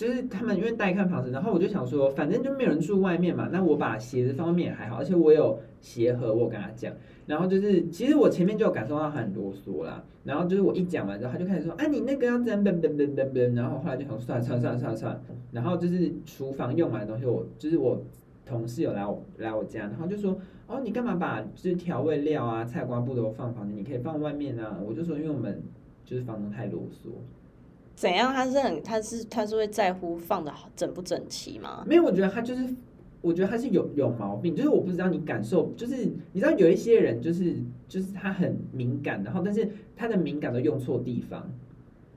[0.00, 6.90] 就是他们因为带看房子，然后我就想说，反正就没有人住外面嘛，那我把鞋子放外面还好，而且我有鞋盒，我跟他讲。
[7.26, 10.02] 然后就是，其实我前面就有感受到他很啰嗦啦。
[10.24, 13.54] 然后就是我一讲完之后，他就开始说：“啊，你那个要怎样？”噔噔噔噔噔。
[13.54, 15.20] 然后后来就想算算算算算。
[15.52, 18.02] 然后就是厨房用完的东西，我就是我
[18.46, 23.76] 同事有来我来我家，然后就说：“哦，你干嘛把就是调味料啊、菜瓜布都放房间？
[23.76, 25.62] 你可以放外面啊。”我就说：“因为我们
[26.06, 27.10] 就是房东太啰嗦。”
[27.94, 28.32] 怎样？
[28.32, 31.84] 他是很他是他是会在乎放的好整不整齐吗？
[31.86, 32.74] 没有，我觉得他就是。
[33.22, 37.54] 我觉得他是有有毛病，就是我不知道你感受，就是你知道有一些人就是
[37.86, 41.46] 就是他很敏感，然后但是他的敏感都用错地方，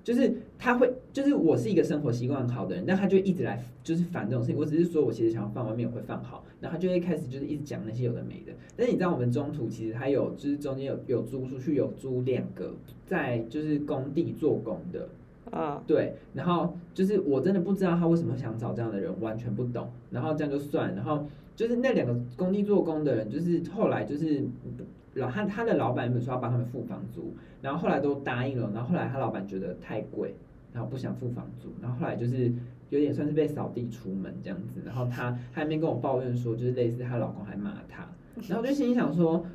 [0.01, 4.57] 就是他会就是我是一个生活习惯好的人，但他就一直来就是烦这种事情。
[4.57, 8.53] 我只是说我其实想要放外面，我会放好，然后他就会开始就是一直讲那些有的没的。
[8.77, 12.73] 但是你知道我们中途其实还有就是中间有有租出去，有租两个
[13.05, 15.09] 在就是工地做工的。
[15.53, 19.87] 啊，对，然后就是我真的不知道他为什么想找这样的人，完全不懂。
[20.09, 24.43] 然后这样就算，然后就是那两个工地做工的人，就是后来就是
[25.13, 30.33] 老他他的老板原本说要帮他们付房租，然后后来都答应了，然后后来他老板觉得太贵，
[30.73, 32.51] 然后不想付房租，然后后来就是
[32.89, 34.81] 有点算是被扫地出门这样子。
[34.83, 38.09] 然后他他还没跟我抱怨说，就是类似她老公还骂她，
[38.49, 39.45] 然后我就心里想说。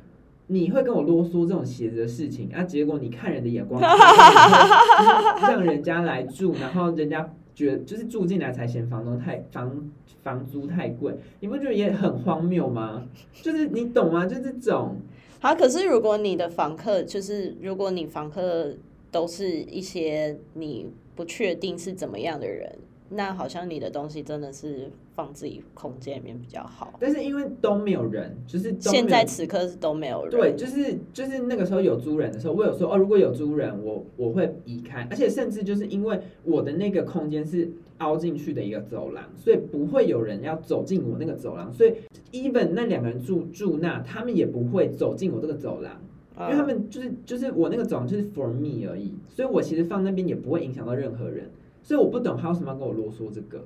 [0.51, 2.63] 你会跟我啰嗦这种鞋子的事情啊？
[2.63, 3.79] 结果你看人的眼光，
[5.41, 9.89] 让人家来住，然后人家觉得就是住进来才嫌房东太房
[10.23, 13.05] 房租太贵，你不觉得也很荒谬吗？
[13.43, 14.25] 就是你懂吗？
[14.25, 14.95] 就这种。
[15.39, 18.73] 好，可是如果你的房客就是如果你房客
[19.11, 22.75] 都是一些你不确定是怎么样的人。
[23.11, 30.31] 那好像你的东西真的是放自己空间里面比较好，但是因为都没有人，就是现在此刻是都没有人。
[30.31, 37.67] 对，就是就是那个时候有租人的时候，我有说哦，如果有租人，我我会移开，而且甚至就是因为我的那个空间是
[37.97, 41.93] 凹进去的一个走廊，所以不会有人要走进我那个走廊，所以
[42.31, 45.99] even 那两个人住住那，他们也不会走进我这个走廊，
[46.41, 51.49] 因为他们就是就是我那个走廊就是 for me 而已，所以我其实放那边也不会影响到任何人。
[51.81, 53.65] 所以我不懂他为什么要跟我啰嗦这个，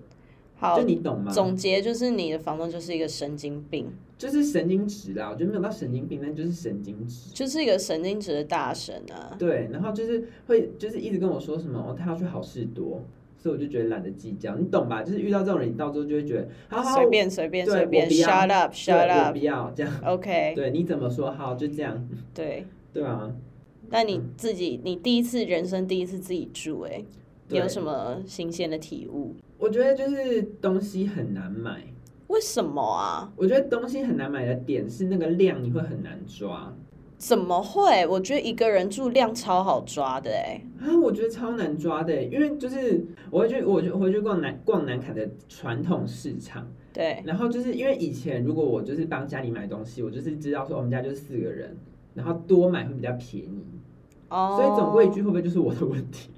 [0.56, 1.32] 好，就你懂吗？
[1.32, 5.30] 总结就是你的房东就是一个神经病，就是神经质啦。
[5.30, 9.36] 我觉得没有到神经病，但就是神经质，就是一个神经质的大神啊。
[9.38, 13.02] 对，然后就是会就是一直跟我说什么哦，他要去好事多，
[13.38, 15.04] 所以我就觉得懒得计较，你懂吧？
[15.04, 19.92] 就是遇到这种人，你到时候就会觉得好好随便随便随便，shut up，shut up，不要这样。
[20.06, 22.08] OK，对，你怎么说好就这样。
[22.34, 23.30] 对对啊，
[23.90, 27.04] 那你自己，你第一次人生第一次自己住，哎。
[27.54, 29.36] 有什么新鲜的体悟？
[29.58, 31.84] 我觉得就是东西很难买。
[32.28, 33.32] 为什么啊？
[33.36, 36.74] 我觉得东西很难买的点是那个量，你会很难抓。
[37.18, 38.06] 怎么会？
[38.08, 40.62] 我觉得一个人住量超好抓的哎。
[40.82, 46.68] 啊，我觉得超难抓的，因为就是我会去，我就回去逛南逛南坎的传统市场。
[46.92, 47.22] 对。
[47.26, 51.78] 然后就是因为以前如果我就是帮家里买东西，我就是知道说我们家就是四个人，
[52.14, 53.64] 然后多买会比较便宜。
[54.30, 54.58] 哦。
[54.60, 56.32] 所以总归一句，会不会就是我的问题？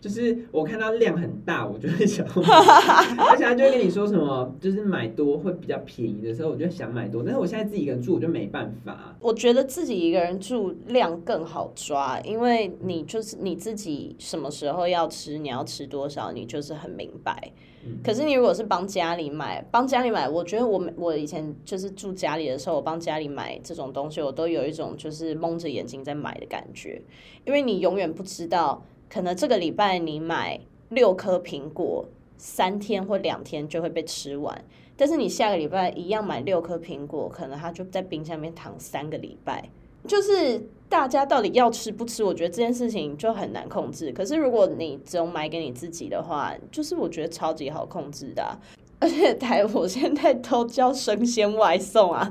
[0.00, 2.32] 就是我看到量很大，我就会想买，
[3.30, 7.22] 而且他就会跟你说什么，就是买多会比较便宜的时候，我就想买多。
[7.22, 9.14] 但是我现在自己一个人住，我就没办法。
[9.20, 17.52] 我觉得自己一个人住量更好抓，因为你就是你自己什么时候要吃，你要吃多少，你就是很明白。
[18.02, 27.02] 可是你如果是帮家里买，帮家里买，我觉得我我以前就是住家里的时候，我帮家里买这种东西，我都有一种就是蒙着眼睛在买的感觉，
[27.44, 28.82] 因为你永远不知道。
[29.12, 34.64] 可能这个礼拜你买六颗苹果，三天或两天就会被吃完。
[34.96, 39.68] 但是你下个礼拜一样买六颗苹果，可能它就在冰箱里面躺三个礼拜。
[40.06, 44.12] 就是大家到底要吃不吃，我觉得这件事情就很难控制。
[44.12, 48.58] 可是如果你只有买给你自己的话，就是我觉得超级好控制的。
[48.98, 52.30] 而且台我现在都叫生鲜外送啊。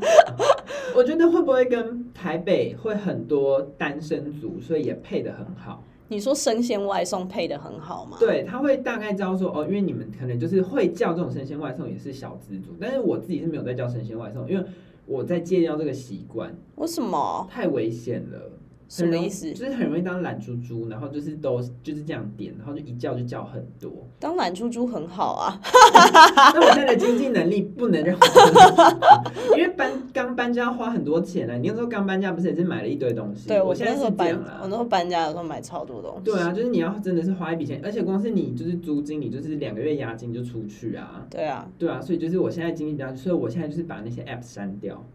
[0.95, 5.83] 我觉得会不会跟台北会很多单身族，所以也配得很好。
[6.09, 8.17] 你说生鲜外送配的很好吗？
[8.19, 14.65] 对，他会大概知道说哦，因为你们可能就是会叫这种生鲜外送，也是小资族，但是我自己是没有在叫生鲜外送，因为
[15.05, 16.53] 我在戒掉这个习惯。
[16.75, 17.47] 为什么？
[17.49, 18.51] 太危险了。
[18.89, 19.53] 什么意思？
[19.53, 23.91] 就是很容易当懒猪猪，然后就是都就是这样点，然后就一叫就叫很多。
[24.19, 25.61] 当懒猪猪很好啊，
[26.53, 31.57] 那我现在的经济能力不能让我，因为搬刚搬家要花很多钱呢、啊。
[31.57, 33.47] 你那时候刚搬家不是也是买了一堆东西？
[33.47, 34.59] 对，我现在是这样啊。
[34.63, 36.23] 我那时候搬家的时候买超多东西。
[36.23, 41.25] 对啊，就是你要真的是花一笔钱，而且光是你就是租金，你就是两个月押金就出去啊。
[41.29, 45.05] 对啊，对啊，所以就是我现在经济比较，所以我现在就是把那些 app 删掉。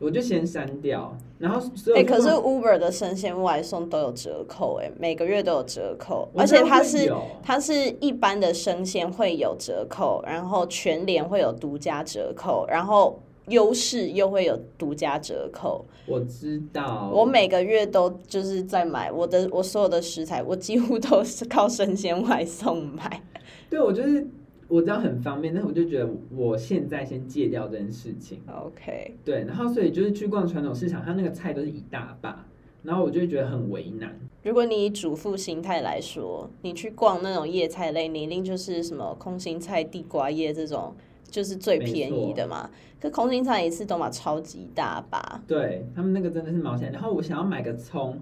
[0.00, 1.14] 我就先删掉。
[1.38, 1.60] 然后，
[1.94, 15.84] 哎、欸，可是 Uber 的生鲜外送都有折扣，哎，每个月都有折扣，而且它是它是一般的生鲜会有折扣，然后全联会有独家折扣，然后优势又会有独家折扣。
[16.06, 23.22] 我知道，我每个月都就是在买我的我所有的食材，我几乎都是靠生鲜外送买。
[23.68, 24.26] 对，我就是。
[24.70, 28.40] 我知道很方便，但是我就觉得我现在先戒掉这件事情。
[28.46, 32.46] OK，对，然后所以就是去逛传统市场，它那个菜都是一大把，
[32.84, 34.16] 然后我就觉得很为难。
[34.44, 40.94] 如果你以主妇心态来说，你去逛那种叶菜类，你一定就是什么空心菜、地瓜叶这种，
[41.28, 42.70] 就是最便宜的嘛。
[43.00, 46.92] 可空心菜一次都买超级大把，对他们那个真的是毛钱。
[46.92, 48.18] 然后我想要买个葱，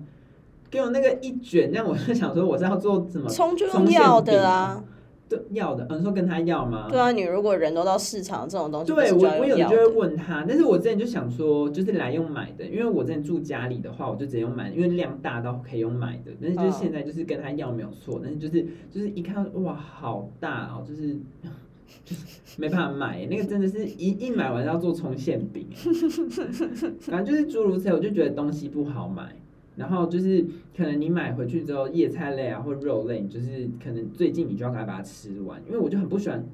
[0.71, 3.29] 给我那个一卷，那样我就想说我是要做什么？
[3.29, 4.83] 葱就用要的啊。
[5.29, 6.89] 对，要的，嗯，说跟他要吗？
[6.89, 16.33] 对啊，你如果人都到市场这种东西，对我我有的就会问他，但是我之前就想说，就是来用买的，因为我之前住家里的话，我就直接用买的，因为量大到可以用买的。
[16.41, 21.15] 但是就是现在就是跟他要没有错，但是就是就是一看哇，好大哦，就是
[22.05, 22.23] 就是
[22.57, 25.69] 没办法买，那个真的是一一买完要做葱馅饼，
[27.01, 29.35] 反正就是诸如此类，我就觉得东西不好买。
[29.79, 30.45] 然后就是
[30.77, 36.45] 可能你买回去之后，叶菜类啊或肉类，你就是可能最近你就要赶快把它吃完，因为我就很不喜欢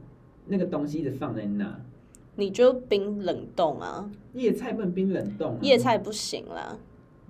[0.46, 1.80] 那个东西一直放在那。
[2.36, 4.10] 你就冰冷冻啊？
[4.34, 5.58] 叶菜不能冰冷冻啊？
[5.62, 6.76] 叶菜不行啦，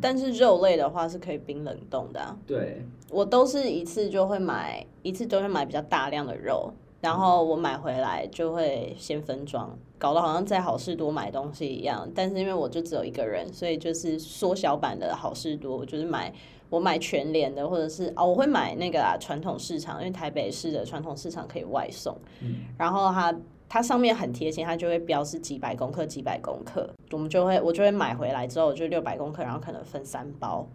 [0.00, 2.36] 但是肉类的话是可以冰冷冻的啊。
[2.46, 6.72] 对，我都是一次就会买，一次都会买比较大量的肉。
[7.04, 12.10] 然后我买回来就会先分装，搞得好像在好事多买东西一样。
[12.14, 16.32] 但是因为我就只有一个人，所以就是缩小版的好事多，就是买
[16.70, 22.16] 我买全联的，或者是哦，我会买那个啊传统市场，因为台北市的传统市场可以外送。
[22.40, 22.64] 嗯。
[22.78, 23.36] 然后它
[23.68, 30.66] 它上面很贴心，它就会标示几百公克几百公克，我们就会我就会买回来之后就六百公克，然后可能分三包，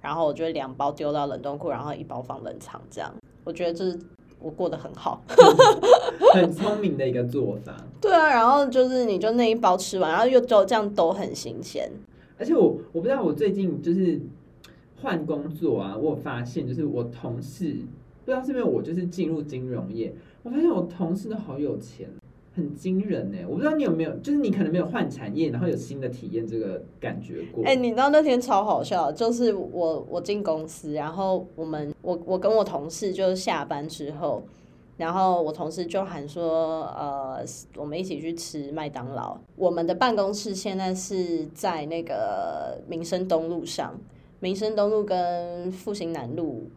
[0.00, 3.12] 然后我就两包丢到冷冻库，然后一包放冷藏，这样
[3.44, 4.00] 我觉得这是。
[4.46, 5.20] 我过得很好，
[6.32, 7.76] 很聪明的一个做法。
[8.00, 11.90] 对啊，然后就是你就那一包吃完，然后又就这样都很新鲜。
[12.38, 14.20] 而且我我不知道，我最近就是
[15.02, 17.74] 换工作啊，我有发现就是我同事
[18.24, 22.08] 不知道是不是我就是进入金融业，我发现我同事都好有钱。
[22.56, 27.62] 很惊人呢，我不知道你有没有，就是你可能没有换产业，然后有新的体验这个感觉过。
[27.66, 34.42] 哎、你知道那天超好笑，就是我我进公司，然后我们我我跟我同事就是下班之后，
[34.96, 37.44] 然后我同事就喊说，呃，
[37.76, 39.36] 我们一起去吃麦当劳。
[39.54, 44.00] 我们的办公室现在是在那个民生东路上，
[44.40, 46.70] 民生东路跟复兴南路。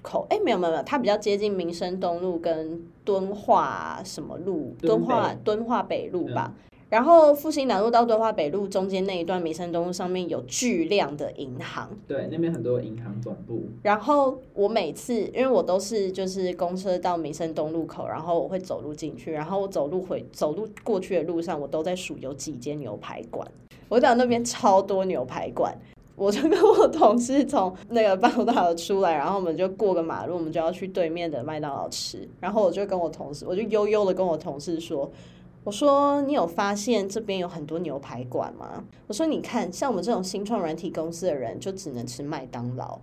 [0.00, 6.52] 口哎，没有没有没有，它比较接近民生东路跟敦化什么路，敦化敦化北路吧。
[6.54, 13.62] 嗯、然后复兴南路到敦化北路中间那一段民生东路上面有巨量的银行，对，那边很多银行总部。
[13.82, 23.46] 然后我每次因为我都是就是公车到民生东路口，然后我会走路进去，然后我走路回走路过去的路上，我都在数有几间牛排馆。
[23.88, 25.76] 我讲那边超多牛排馆。
[26.16, 32.28] 我就跟我同事从那个办公大楼出来，然后我们就过个马路，我们就要去对面的麦当劳吃。
[32.40, 35.10] 然后我就跟我同事，我就悠悠的跟我同事说
[35.64, 38.84] ：“我说你有发现这边有很多牛排馆吗？
[39.08, 42.98] 我说你看，像我们这种新创软体公司的人，就只能吃麦当劳。”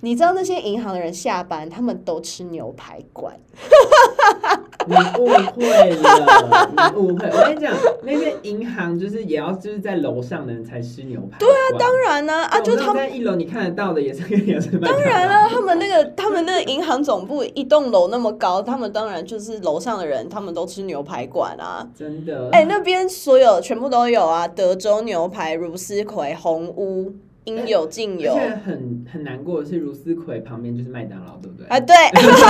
[0.00, 3.36] 你知道那些银行的人下班，他们都吃牛排馆。
[4.86, 7.28] 你误会了，你误会。
[7.28, 11.36] 我跟你讲，那边银行就是也要就是在楼上的人才吃牛排。
[11.38, 14.78] 对啊，当然呢，啊，就他们在一楼你看得到的也是跟也是。
[14.78, 21.86] 当然了， 他们那个他们那个银行总部一栋楼那么高，他们当然就是楼上的人，他们都吃牛排馆啊。
[21.94, 22.48] 真的。
[22.52, 27.12] 哎、欸，那边所有全部都有啊，德州牛排、茹丝葵、红屋。
[27.44, 31.66] 应有尽有，现在很很难过的是，如思葵旁边就是麦当劳，对不对？
[31.68, 31.94] 啊，对，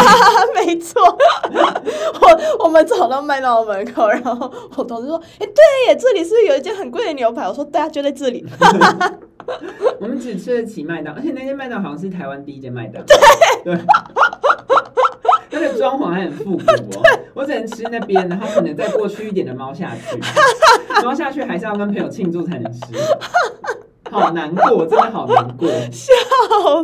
[0.67, 1.01] 没错。
[2.21, 8.45] 我我们走到麦当劳门口，然后我同事说：“哎、欸，对耶，这里是不是有一间很贵的牛排？”我说：“对啊，就在这里。
[10.01, 13.03] ”我们只吃得起麦当，而且那间麦当好像是台湾第一间麦当。
[13.07, 13.17] 对，
[13.77, 13.79] 对。
[15.51, 16.63] 那个装潢还很复古
[16.99, 17.03] 哦，
[17.35, 20.21] 我只能吃那边，然后可能再过去一点的猫下去，
[21.03, 22.81] 猫下去还是要跟朋友庆祝才能吃。
[24.13, 26.13] 好难过，真的好难过，笑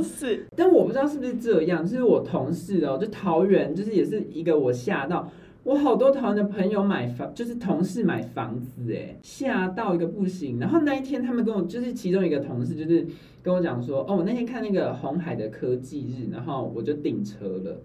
[0.02, 0.46] 死！
[0.56, 5.30] 但我不知道是不是这样，就是我同事哦，就桃园，就是也是一个我吓到，
[5.62, 10.58] 我好多桃园的朋友买房，就是同事买房子，哎，吓到一个不行。
[10.58, 13.06] 然后那一天他们跟我，就是其中一个同事，就是
[13.42, 17.80] 跟我讲说，哦，我那天看那个红海的科技日，然后我就订车了，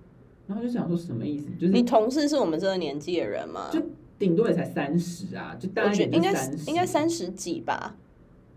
[0.48, 1.48] 然后就想说什么意思？
[1.60, 3.70] 就是你同事是我们这个年纪的人吗？
[3.72, 3.80] 就
[4.18, 6.34] 顶多也才三十啊，就大概应该
[6.68, 7.96] 应该三十几吧。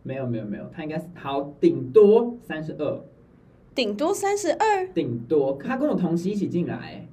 [0.02, 3.00] 没有没有没有，他应该是好顶多三十二，
[3.74, 7.06] 顶多三十二，顶多他跟我同期一起进来。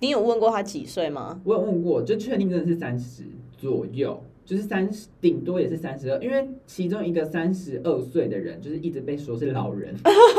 [0.00, 1.40] 你有问过他几岁吗？
[1.44, 3.24] 我有问过，就确定真的是三十
[3.56, 9.94] 左右，就是三十，顶多也是三十二，因为其中一个三十二岁的人就是一直被说是老人，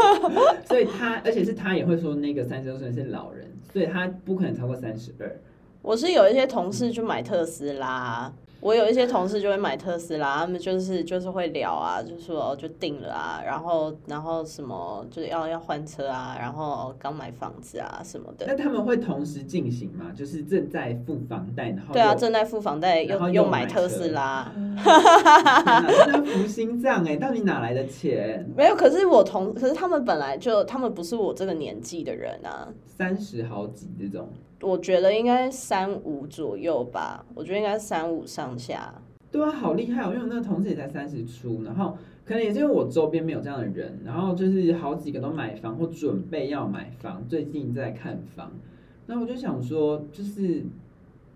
[0.65, 5.39] 所以他而且是他也会说那个三十二岁是老人，所以他不可能超过三十二。
[5.81, 8.33] 我是有一些同事去买特斯拉。
[8.61, 18.45] 我有一些同事就会买特斯拉，他们就是就是会聊啊，就说就定了啊，然后然后什么就是要要换车啊，然后刚买房子啊什么的。
[18.47, 20.11] 那他们会同时进行吗？
[20.15, 24.51] 就是正在付房贷，然后对啊，正在付房贷又又买特斯拉，
[26.05, 28.45] 真的福星这样哎，到底哪来的钱？
[28.57, 34.29] 没有，可是我同可是他们本来就他们不是我这个年纪的人啊，三十好几这种。
[34.61, 38.93] 我觉得应该三五左右吧，我觉得应该三五上下。
[39.31, 40.11] 对啊，好厉害哦！
[40.11, 41.95] 因为我那个同事也才三十出，然后
[42.25, 48.51] 可能也是因为我周边没有这样的人，然后就是好几个都买房或准备要买房，最近在看房。
[49.05, 50.63] 那我就想说，就是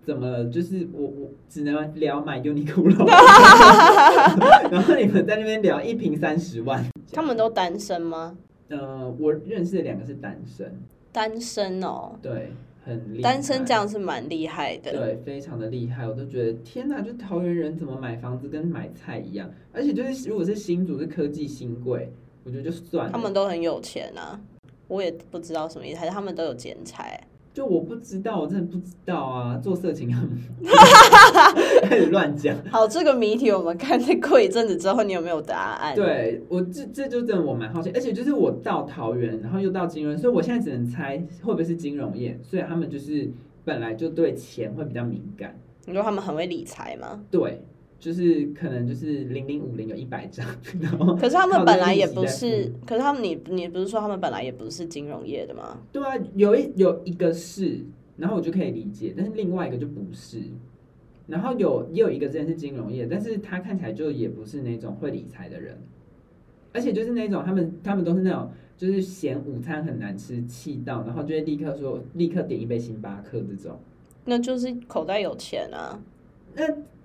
[0.02, 3.06] 怎么，就是我我只能聊买 Uniqlo，
[4.70, 8.36] 然后你们在那边聊一瓶三十万，他们都单身吗？
[8.68, 10.76] 呃，我认识的两个是单身，
[11.12, 12.52] 单身哦，对。
[12.84, 16.06] 很厉害，单身这样是蛮厉害的，对，非常的厉害。
[16.06, 22.10] 我都觉得天哪，就桃园人怎么买房子跟买菜一样，而且就是如果是新竹是科技新贵，
[22.44, 23.12] 我觉得就算了。
[23.12, 24.38] 他们都很有钱啊，
[24.86, 27.18] 我也不知道什么意思，还是他们都有剪彩。
[27.54, 29.56] 就我不知道，我真的不知道啊！
[29.62, 30.28] 做色情很
[31.88, 32.56] 开 始乱讲。
[32.68, 35.94] 好，这个谜题我们看再过一阵子之后，你有没有答案？
[35.94, 43.30] 对我这这就真的我蛮好奇，而且就是我到桃园，然后又到金融，所以我现在只能猜会不会是金融业，所以他们就是
[43.64, 45.56] 本来就对钱会比较敏感。
[45.86, 47.20] 你说他们很会理财吗？
[47.30, 47.62] 对。
[47.98, 50.46] 就是可能就是零零五零有一百张，
[50.78, 55.80] 然后可是他们本来也不是，可是他们你你不是说他们本来也不是金融业的吗？
[55.90, 57.80] 对啊，有一有一个是，
[58.18, 60.42] 然后我就可以理解，但是另外一个就不是，
[61.26, 65.78] 然后有也有一个之前是金融业，但是他看起来就也不是那种会理财的人，
[66.72, 73.78] 而且就是那种他们他们都是那种就是嫌午餐很难吃气到，然后就会立刻说立刻点一杯星巴克这种，
[74.26, 75.98] 那就是口袋有钱啊，
[76.54, 76.64] 那。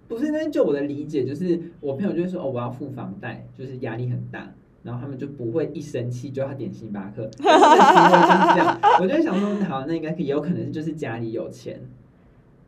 [0.10, 4.51] 不是，那就我的理解就是，我朋友就会说，哦，我要付房贷，就是压力很大，
[4.82, 7.30] 然后他们就不会一生气就要点星巴克。
[7.38, 11.80] 这样， 我就想说，好，那应该也有可能就是家里有钱，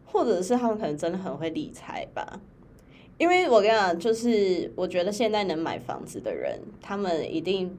[0.05, 2.39] 或者是他们可能真的很会理财吧。
[3.17, 7.75] 因为我跟你讲，就是我觉得现在能买房子的人，他们一定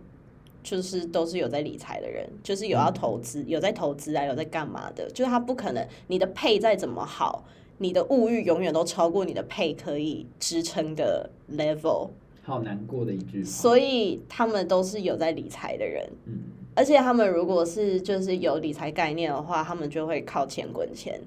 [0.64, 7.44] 就是都是有在理财的人，就是有要投资，有在投资啊，有在干嘛的，就是他不可能你的配再怎么好。
[7.82, 12.10] 你的物欲永远都超过你的配可以支撑的 level，
[12.44, 13.44] 好难过的一句话。
[13.44, 16.44] 所以他们都是有在理财的人，嗯，
[16.76, 21.20] 而且他们如果是就是有理财概念的话，他们就会靠钱滚钱，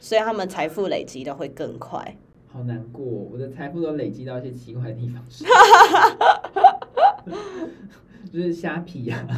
[0.00, 2.16] 所以他们财富累积的会更快。
[2.50, 5.22] 好难过，我的财富都累积到一些奇怪的地方，
[8.32, 9.36] 就是虾皮呀、啊。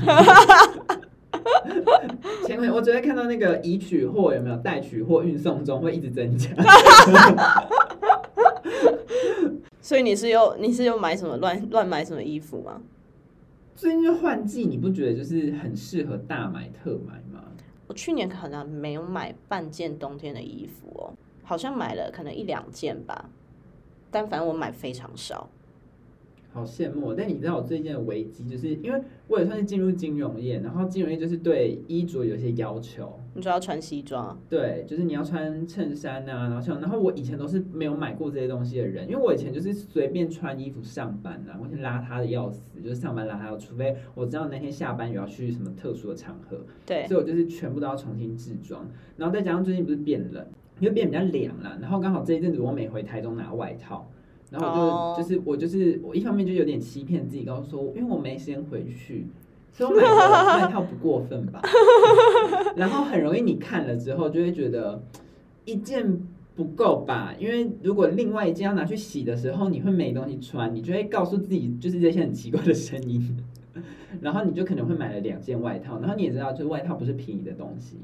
[2.47, 6.51] 前面我昨天看到那个已取货有没有待取货运送中会一直增加，
[9.81, 12.81] 所以你是有你是有买什么乱乱买什么衣服吗？
[13.75, 17.45] 最近换季，你不觉得就是很适合大买特买吗？
[17.87, 21.13] 我去年可能没有买半件冬天的衣服哦，
[21.43, 23.29] 好像买了可能一两件吧，
[24.11, 25.49] 但反正我买非常少。
[26.53, 33.19] 好羡慕，但你知道我最近的危机，就是因为我也算是进入金融业，然后金融业就是对衣着有些要求。
[33.35, 34.39] 你说要穿西装？
[34.51, 48.87] 对，就是你要穿衬衫啊，然后像，然后我以前都是没有买过这些东西的人，因为我以前就是随便穿衣服上班啊，我是邋遢的要死，就是上班邋遢，除非我知道那天下班有要去什么特殊的场合，对，所以我就是全部都要重新制装，
[49.17, 50.47] 然后再加上最近不是变冷，
[50.81, 54.07] 因为变比较凉了，然后刚好这一阵子我每回台中拿外套。
[54.53, 55.17] 然后我就、oh.
[55.17, 59.27] 就是我就是我一方面就有点欺骗自己，告诉说，因为我没时间回去，
[59.73, 61.63] 所以我买个外套不过分吧。
[62.77, 65.03] 然后很容易你看了之后就会觉得
[65.65, 66.21] 一件
[66.55, 73.37] 不够吧，因为如果另外一件要拿去洗的时候，你会没东西穿，你就会告诉自己就是这些很奇怪的声音，
[74.21, 75.99] 然后你就可能会买了两件外套。
[76.01, 77.97] 然后你也知道，就是外套不是便宜的东西。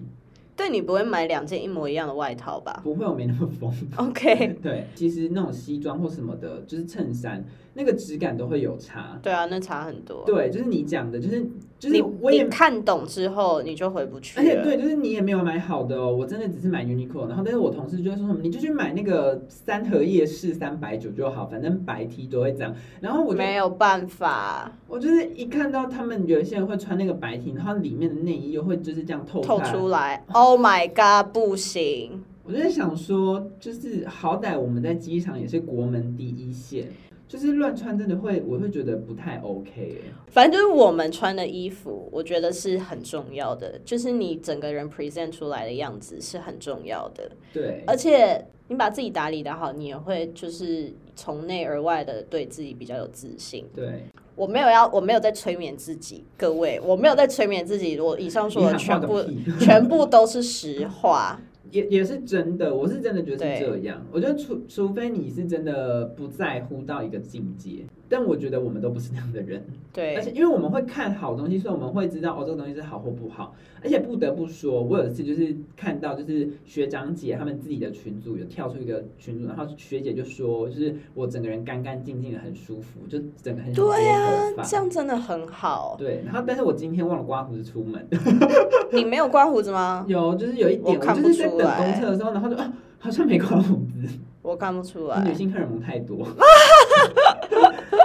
[0.58, 2.80] 对，你不会买两件一模一样的外套吧？
[2.82, 3.72] 不会，我没那么疯。
[3.96, 7.44] OK， 对，其实那种西装或什么的，就是衬衫，
[7.74, 9.16] 那个质感都会有差。
[9.22, 10.24] 对啊，那差很多。
[10.26, 11.48] 对，就是你讲的，就是
[11.78, 14.38] 就是我也看懂之后，你就回不去。
[14.38, 22.74] 而且对，就是你也没有买好的哦，我真的只是买 Uniqlo，然后但是我同事就会说什么，你就去买那个三和夜市三百九就好，反正白 T 都会这样。
[23.00, 30.24] 然后我就没有办法，我就是一看到他们有一些人会穿那个白 T，然后里面的内衣又会就是这样透透出来。
[30.32, 32.24] Oh my god，不行！
[32.44, 36.88] 我就在想说，就是好歹我们在机场也是国门第一线。
[37.28, 40.00] 就是乱穿真的会，我会觉得不太 OK 欸。
[40.28, 43.78] 反正就是我们穿的衣服，我觉得是很重要的。
[43.84, 47.30] 就是你整个人 present 出来的样子是很重要的。
[47.52, 53.66] 对，而且你把自己打理得好，你也会就是从内而外的对自己比较有自信。
[53.74, 58.00] 对，我没有要，我没有在催眠自己，各位，我没有在催眠自己。
[58.00, 59.22] 我以上说的全部
[59.60, 61.38] 全部都是实话。
[61.70, 64.04] 也也是真的，我是真的觉得是这样。
[64.10, 69.62] 我觉得除除非你是真的不在乎到一个境界，但我觉得我们都不是那样的人。
[69.92, 73.54] 对，而且因为我们会看好东西，所以我们会知道哦，这个东西是好或不好。
[73.82, 85.94] 而且不得不说，我有一次就是看到，就是学长姐他们自己的群组有跳出一个群组，然后学姐就说，就是我整个人干干净净的，很舒服，就整个很对啊，这样真的很好。
[85.98, 88.04] 对，然后但是我今天忘了刮胡子出门。
[88.92, 90.04] 你没有刮胡子吗？
[90.08, 91.78] 有，就是有一点，我看不出来。
[91.78, 94.08] 等公车的时候，然后就啊，好像没刮胡子。
[94.42, 96.26] 我看不出来，女性荷尔蒙太多。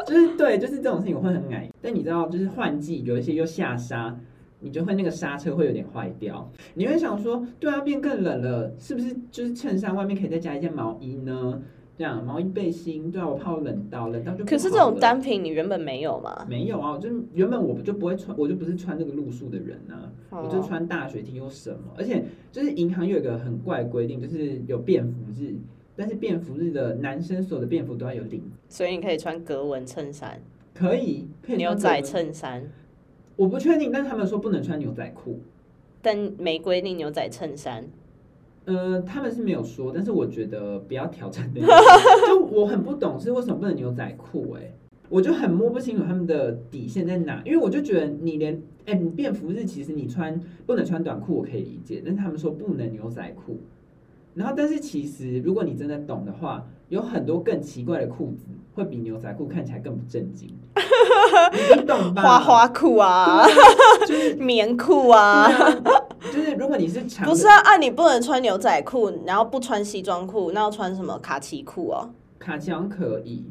[0.06, 1.70] 就是对，就是这种事情我会很矮。
[1.82, 4.18] 但你知道，就是换季有一些又下沙，
[4.60, 6.52] 你就会那个刹车会有点坏掉。
[6.76, 11.62] 你会想说，对啊，变更冷了，是不是就是衬衫外面可以再加一件毛衣呢？
[11.96, 14.44] 这样毛衣背心，对啊，我怕我冷到冷到就。
[14.44, 16.44] 可是这种单品你原本没有吗？
[16.50, 20.10] 没有啊，就原本我就不会穿，我就不是穿这个露宿的人啊。
[20.32, 20.44] Oh.
[20.44, 21.94] 我就穿大学 T 又什么？
[21.96, 25.54] 而且就是银行有一个很怪规定，就是有便服日，
[25.96, 30.42] 但是便服日的男生所有的便服都要有领，所以你可以穿格纹衬衫，
[30.74, 32.64] 可以，可以牛仔衬衫。
[33.36, 35.40] 我不确定，但是他们说不能穿牛仔裤，
[36.02, 37.86] 但没规定牛仔衬衫。
[38.66, 41.62] 呃，他们是没有说，但是我觉得不要挑战的。
[42.28, 44.72] 就我很不懂是为什么不能牛仔裤，哎，
[45.10, 53.60] 我就很摸不清楚他们的底线在哪，因为我就觉得你连，哎，你便服日其实你穿不能穿短裤，我可以理解，但是他们说不能牛仔裤，
[54.36, 60.50] 然后但是其实如果你真的懂的话，有很多更奇怪的裤子会比牛仔裤看起来更不正经，
[61.76, 62.22] 你懂吧？
[62.22, 63.44] 花花裤啊，
[64.08, 65.48] 就是棉裤啊。
[66.32, 72.10] 就是如果你是长，不是啊，啊你不能穿牛仔裤，然后不穿西装裤，那要穿什么卡其裤哦？
[72.40, 73.46] 卡其好像可以，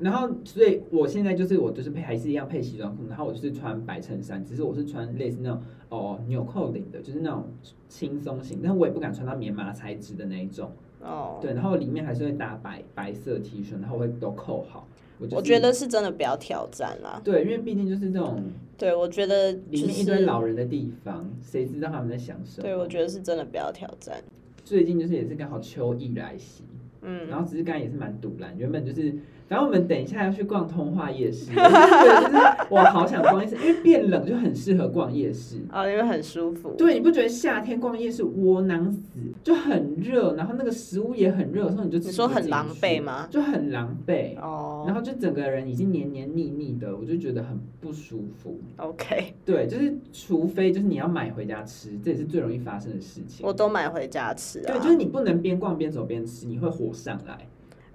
[0.00, 7.44] 然后所以我现在就是我就是配还是一样配西装裤，然后我就是穿白衬衫，只是我是穿类似那种哦纽扣领的，就是那种
[7.88, 10.70] 轻松型，但我也不敢穿到棉麻材质的那一种
[11.00, 11.38] 哦。
[11.40, 14.86] 对，然后里面还是会搭白白色 T 恤，然后会都扣好。
[15.18, 17.20] 我，就是、我觉得是真的不要挑战啦。
[17.24, 18.40] 对，因为毕竟就是这种。
[18.76, 22.62] 对，我觉得、就是、里面一堆老人的地方，谁知道他们在想什么？
[22.62, 24.22] 对，我觉得是真的不要挑战。
[24.64, 26.62] 最近就是也是刚好秋意来袭，
[27.02, 29.12] 嗯，然后只是刚刚也是蛮堵然，原本就是。
[29.48, 36.74] 然后我们等一下要去逛通化夜市， 对，就是我好想逛夜市，因为变冷就很适合逛夜市啊，因为很舒服。
[36.76, 39.00] 对，你不觉得夏天逛夜市窝囊死，
[39.42, 43.26] 就很热，然后那个食物也很热，所以你就你说很狼狈吗？
[43.30, 48.60] 就很狼狈哦，然后就整个人已经黏黏腻腻的，我就觉得很不舒服。
[48.76, 53.46] OK， 对，就是除非就是你要买回家吃，这也是最容易发生的事情。
[53.46, 54.72] 我都买回家吃啊。
[54.72, 57.38] 对，就是你不能边逛边走边吃，你会火上来。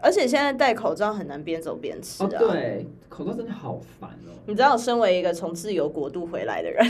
[0.03, 2.29] 而且现在戴口罩很难边走边吃啊！
[2.29, 4.35] 哦，对，口罩真的好烦哦。
[4.45, 6.85] 你知道，我身为一个从自由国度回来的人，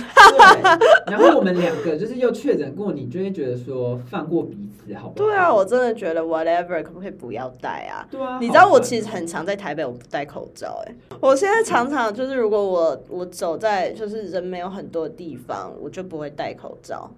[1.06, 5.28] 然后我们两个就是又确诊过，你就会觉得说放过彼此，好不好？
[5.30, 8.08] 对啊，我真的觉得 whatever，可不可以不要戴啊？
[8.10, 17.12] 对啊，你知道我其实很常在台北，我不戴口罩，哎，我现在常常就是如果我我走在就是人没有很多的地方，我就不会戴口罩。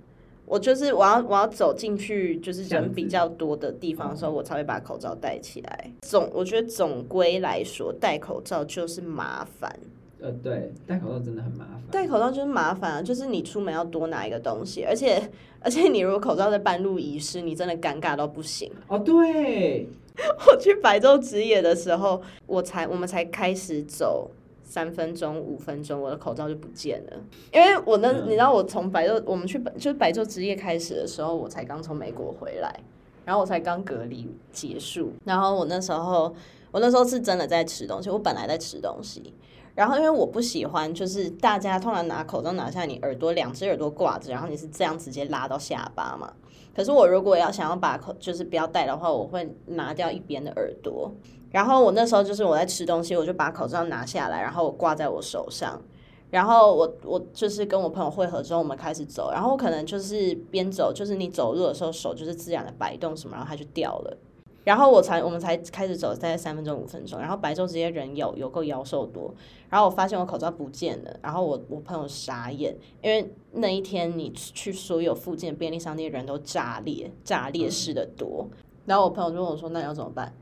[0.45, 5.91] 我就是我要我要走进去就是人比较多的地方的时候，我才会把口罩戴起来。
[6.01, 9.79] 总我觉得总归来说，戴口罩就是麻烦。
[10.21, 11.81] 呃，对，戴口罩真的很麻烦。
[11.91, 15.21] 戴口罩就是麻烦啊，就是你出门要多拿一个东西，而且
[15.59, 18.71] 而且你如果口罩在半路遗失，你真的尴尬到不行。
[18.87, 19.87] 哦，对，
[20.47, 24.31] 我去白昼之夜的时候，我才我们才开始走。
[24.65, 27.13] 三分钟、五分钟，我的口罩就不见了。
[27.53, 32.79] 因为我那，你知道，我从白昼，我们去就是白昼之夜开始的时候，我才刚从美国回来，
[33.23, 36.35] 然后我才刚隔离结束，然后我那时候，
[36.71, 39.33] 我那时候是真的在吃东西，我本来在吃东西，
[39.75, 46.33] 然后因为我不喜欢，就是大家通常拿口罩拿下，你耳朵两只耳朵挂着，然后你是这样直接拉到下巴嘛。
[46.75, 51.09] 可是我如果要想要把口就是不要戴的话，我会拿掉一边的耳朵。
[51.55, 55.81] 然后我那时候就是我在吃东西，我就把口罩拿下来，然后我挂在我手上。
[56.29, 59.31] 然后我我就是跟我朋友汇合之后，我们开始走。
[59.31, 64.17] 然后我可能就是边走，就是你走路的时候手就是自然的摆动什么，然后它就掉了。
[64.65, 69.33] 然后我才我们才开始走，大概三分钟五分钟，然后白昼这些人有有够妖兽多，
[69.69, 78.45] 然后我发现我口罩不见了，然后我我朋友傻眼，因为那一天你去所有附近的便利商店人都炸裂，炸裂式的多，
[78.85, 80.33] 然后我朋友就问我说：“那要怎么办？”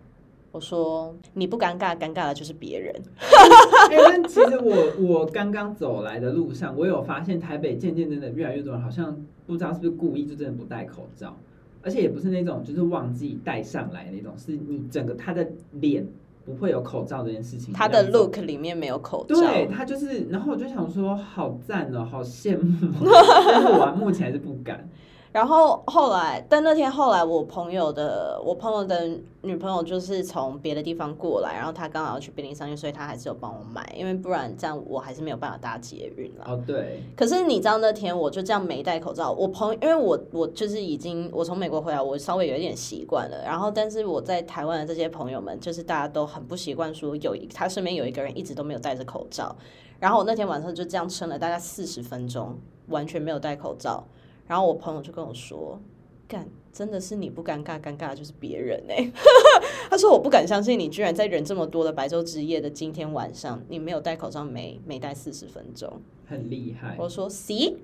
[0.53, 2.93] 我说：“你不尴尬，尴尬的就是别人。
[3.91, 11.35] ”因为其实我我刚刚走来的路上，我有发现台北渐渐真的越来越多人，好像不知道是不是故意就真的不戴口罩。
[11.81, 16.07] 而且也不是那种就是忘记戴上来那种，是你整个他的脸
[16.45, 17.73] 不会有口罩这件事情。
[17.73, 19.35] 他的 look 里面没有口罩。
[19.35, 22.87] 对，他就是，然后我就想说，好赞哦，好羡慕，
[23.49, 24.87] 但是我目前还是不敢。
[25.33, 29.09] 然后后来，但那天后来，我朋友的我朋友的
[29.41, 36.45] 女朋友就是从别的地方过来，然后她刚好要去便利商店，所以她还是有帮我买，因为不然这样我还是没有办法搭捷运了。
[36.47, 37.01] 哦，对。
[37.15, 43.43] 可是你知道那天我就这样没戴口罩，我朋友因为我我就是已经我从美国回来，我稍微有一点习惯了。
[43.43, 49.55] 然后，但是我在台湾的这些朋友们，就是大家都很不习惯说有他身边有一个人一直都没有戴着口罩。
[49.99, 52.55] 然后我那天晚上就这样撑了大概四十分钟，
[52.89, 54.03] 完全没有戴口罩。
[54.47, 55.79] 然后我朋友就跟我说
[56.27, 59.11] ：“干，真的是你不尴尬，尴尬的就是别人哎。
[59.89, 67.75] ”他说：“我不敢相信你居然在人这么多的白昼之夜的今天晚上，你没有戴口罩，没没戴四十分钟，很厉害。”我说： “See，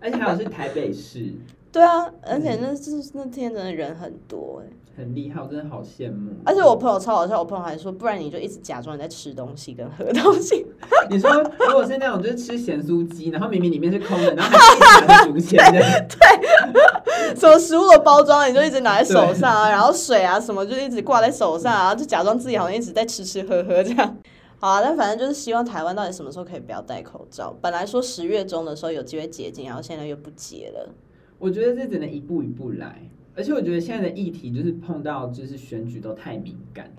[0.00, 1.32] 而且还有是台北市。”
[1.70, 4.72] 对啊，而且那是那天真的人很多哎。
[4.98, 6.32] 很厉害，我真的好羡慕。
[6.44, 10.66] 而且我朋友超好笑，我朋友还说，不然你就一直假装你在吃东西跟喝东西。
[11.08, 11.30] 你说
[11.60, 15.80] 如果是那种就是吃咸酥鸡，然后明明里面是空的，然后还拿着竹签的，
[16.10, 24.16] 对，什么食物的包装你就一直拿在手上啊，然后水啊什么就一直挂在手上啊，就假装自己好像一直在吃吃喝喝这样。
[24.58, 27.54] 好啊，但反正就是希望台湾到底什么时候可以不要戴口罩？
[27.62, 30.88] 本来说十月中的时候有机会解禁，然后现在又不解了。
[31.38, 33.08] 我觉得这只能一步一步来。
[33.38, 36.92] 而且我觉得现在的议题就是碰到就是选举都太敏感。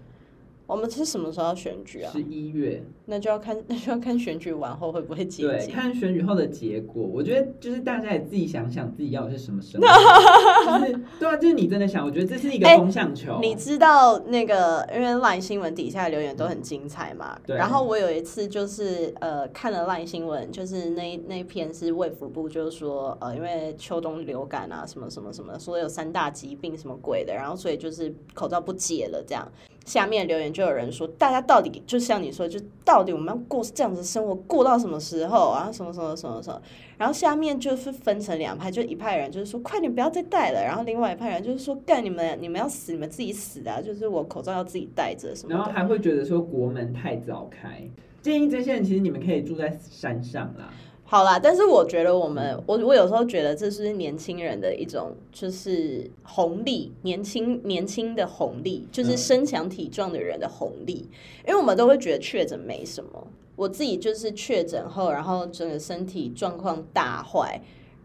[0.69, 2.11] 我们是什么时候要选举啊？
[2.11, 5.41] 十一月，那就要看， 那就要看选举完后会不会解。
[5.41, 7.01] 对，看选举后的结果。
[7.01, 9.87] 我觉得就是大家也自己想想自己要的是什么生活。
[10.79, 13.33] 就是对啊，就是你真的想，我觉得这是一个风向球。
[13.33, 17.35] 欸，你知道那个，因为 LINE 新闻底下的留言都很精彩嘛。
[17.47, 17.57] 对。
[17.57, 29.51] 然后我有一次就是呃看了 LINE 新闻，就是那那篇是卫福部，就是说呃因为秋冬流感啊什么什么什么，说有三大疾病什么鬼的，然后所以就是口罩不解了这样。
[29.85, 35.71] 下面留言就有人说，大家到底就像你说，就到底我们要过这样子生活过到什么时候啊？
[35.71, 36.61] 什么什么什么什么？
[36.97, 40.61] 然后下面就是分成两派，就一派人就是说，快点不要再戴了。
[40.61, 43.81] 然后另外一派人就是说，干你们，你们要死，你们自己死啊！
[43.81, 45.55] 就是我口罩要自己戴着什么。
[45.55, 47.81] 然后还会觉得说国门太早开，
[48.21, 50.71] 建议这些人其实你们可以住在山上啦。
[51.11, 61.09] 好啦，但是我觉得我们，我我有时候觉得这是年轻人的一种就是红利，年轻年轻的红利，就是身强体壮的人的红利，
[61.47, 63.25] 因为我们都会觉得确诊没什么。
[63.55, 67.59] 我自己就是确诊后，然后整个身体状况大坏，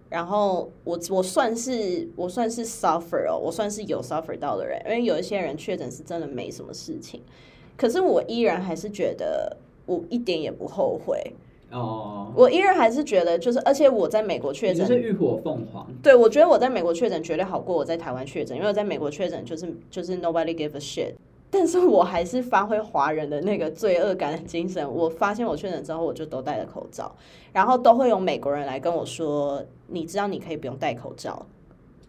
[0.08, 7.20] 然后我我算是我算是 suffer 哦，我算是有 suffer 到的人，因为有一些人确诊是真的没什么事情，
[7.76, 11.34] 可是我依然还是觉得我一点也不后悔。
[11.74, 15.86] 哦，oh, 我依然还是觉得，就是而且我在美国确诊，是浴火凤凰。
[16.02, 21.14] 对，我觉得我在美国确诊绝对好过我在台湾确诊，因为我在美国确诊就是就是 nobody give a shit，
[21.50, 24.88] 但是我还是发挥华人的那个罪恶感的精神。
[24.88, 27.12] 我发现我确诊之后，我就都戴了口罩，
[27.52, 31.44] 然后都会有美国人来跟我说，你知道你可以不用戴口罩。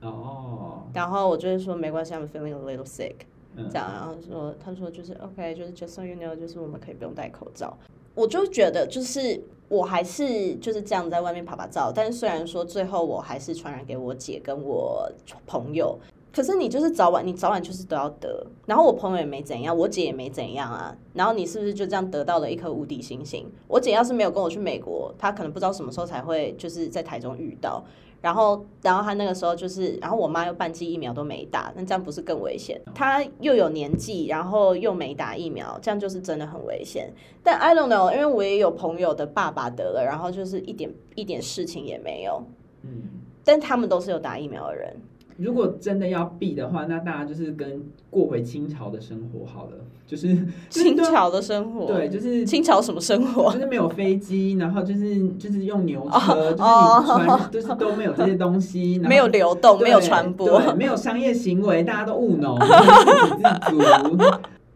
[0.01, 0.95] 哦，oh.
[0.95, 7.77] 然后我就会说没关系，I'm feeling a little sick，嗯，这样，然后说他说就是 OK，就是 just so you know，就是我们可以不用戴口罩。
[8.13, 9.41] 我就觉得就是。
[9.67, 15.11] 我还是就是这样在外面拍拍照，但是虽然说最后我还是传染给我姐跟我
[15.47, 15.97] 朋友，
[16.31, 23.51] 可是你就是早晚你早晚就是都要得，然后我朋友也没怎样，我姐也没怎样啊，然后你是不是就这样得到了一颗无敌星星？
[23.67, 27.83] 我姐要是没有跟我去美国，她可能不知道什么时候才会就是在台中遇到。
[28.25, 32.81] 然后，然后他那个时候就是，然后我妈又半剂疫苗都没打，那这样不是更危险？
[32.95, 37.13] 她又有年纪，然后又没打疫苗，这样就是真的很危险。
[37.43, 42.43] 但 I don't know，因为我也有朋友的爸爸得了，然后就是一点一点事情也没有。
[42.81, 43.03] 嗯，
[43.43, 44.95] 但他们都是有打疫苗的人。
[45.37, 49.71] 如果真的要避的话，那大家就是跟过回清朝的生活好了，
[50.07, 50.37] 就是
[50.69, 51.85] 清朝的生活。
[51.87, 53.51] 对，就是清朝什么生活？
[53.51, 64.17] 就是没有飞机，然后就是就是用牛车，就是你船就是都没有这些东西， 没有流动，没有传播，对，没有商业行为，大家都务农， 自给自足。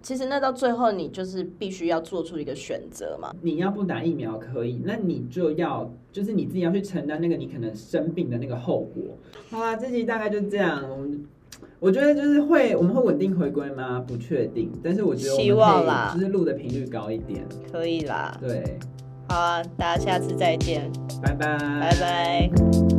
[0.01, 3.33] 其实那到最后，你就是必须要做出一个选择嘛。
[3.41, 9.03] 你要不打疫苗可以，那你就要就是你自己要去承担那个你可能生病的那个后果。
[9.49, 10.83] 好啊，这集大概就这样。
[11.79, 14.03] 我觉得就是会我们会稳定回归吗？
[14.05, 18.37] 不确定，但是我觉得希望啦，就是录的频率高一点，可以啦。
[18.41, 18.77] 对，
[19.29, 20.91] 好啊，大家下次再见，
[21.21, 22.98] 拜拜，拜拜。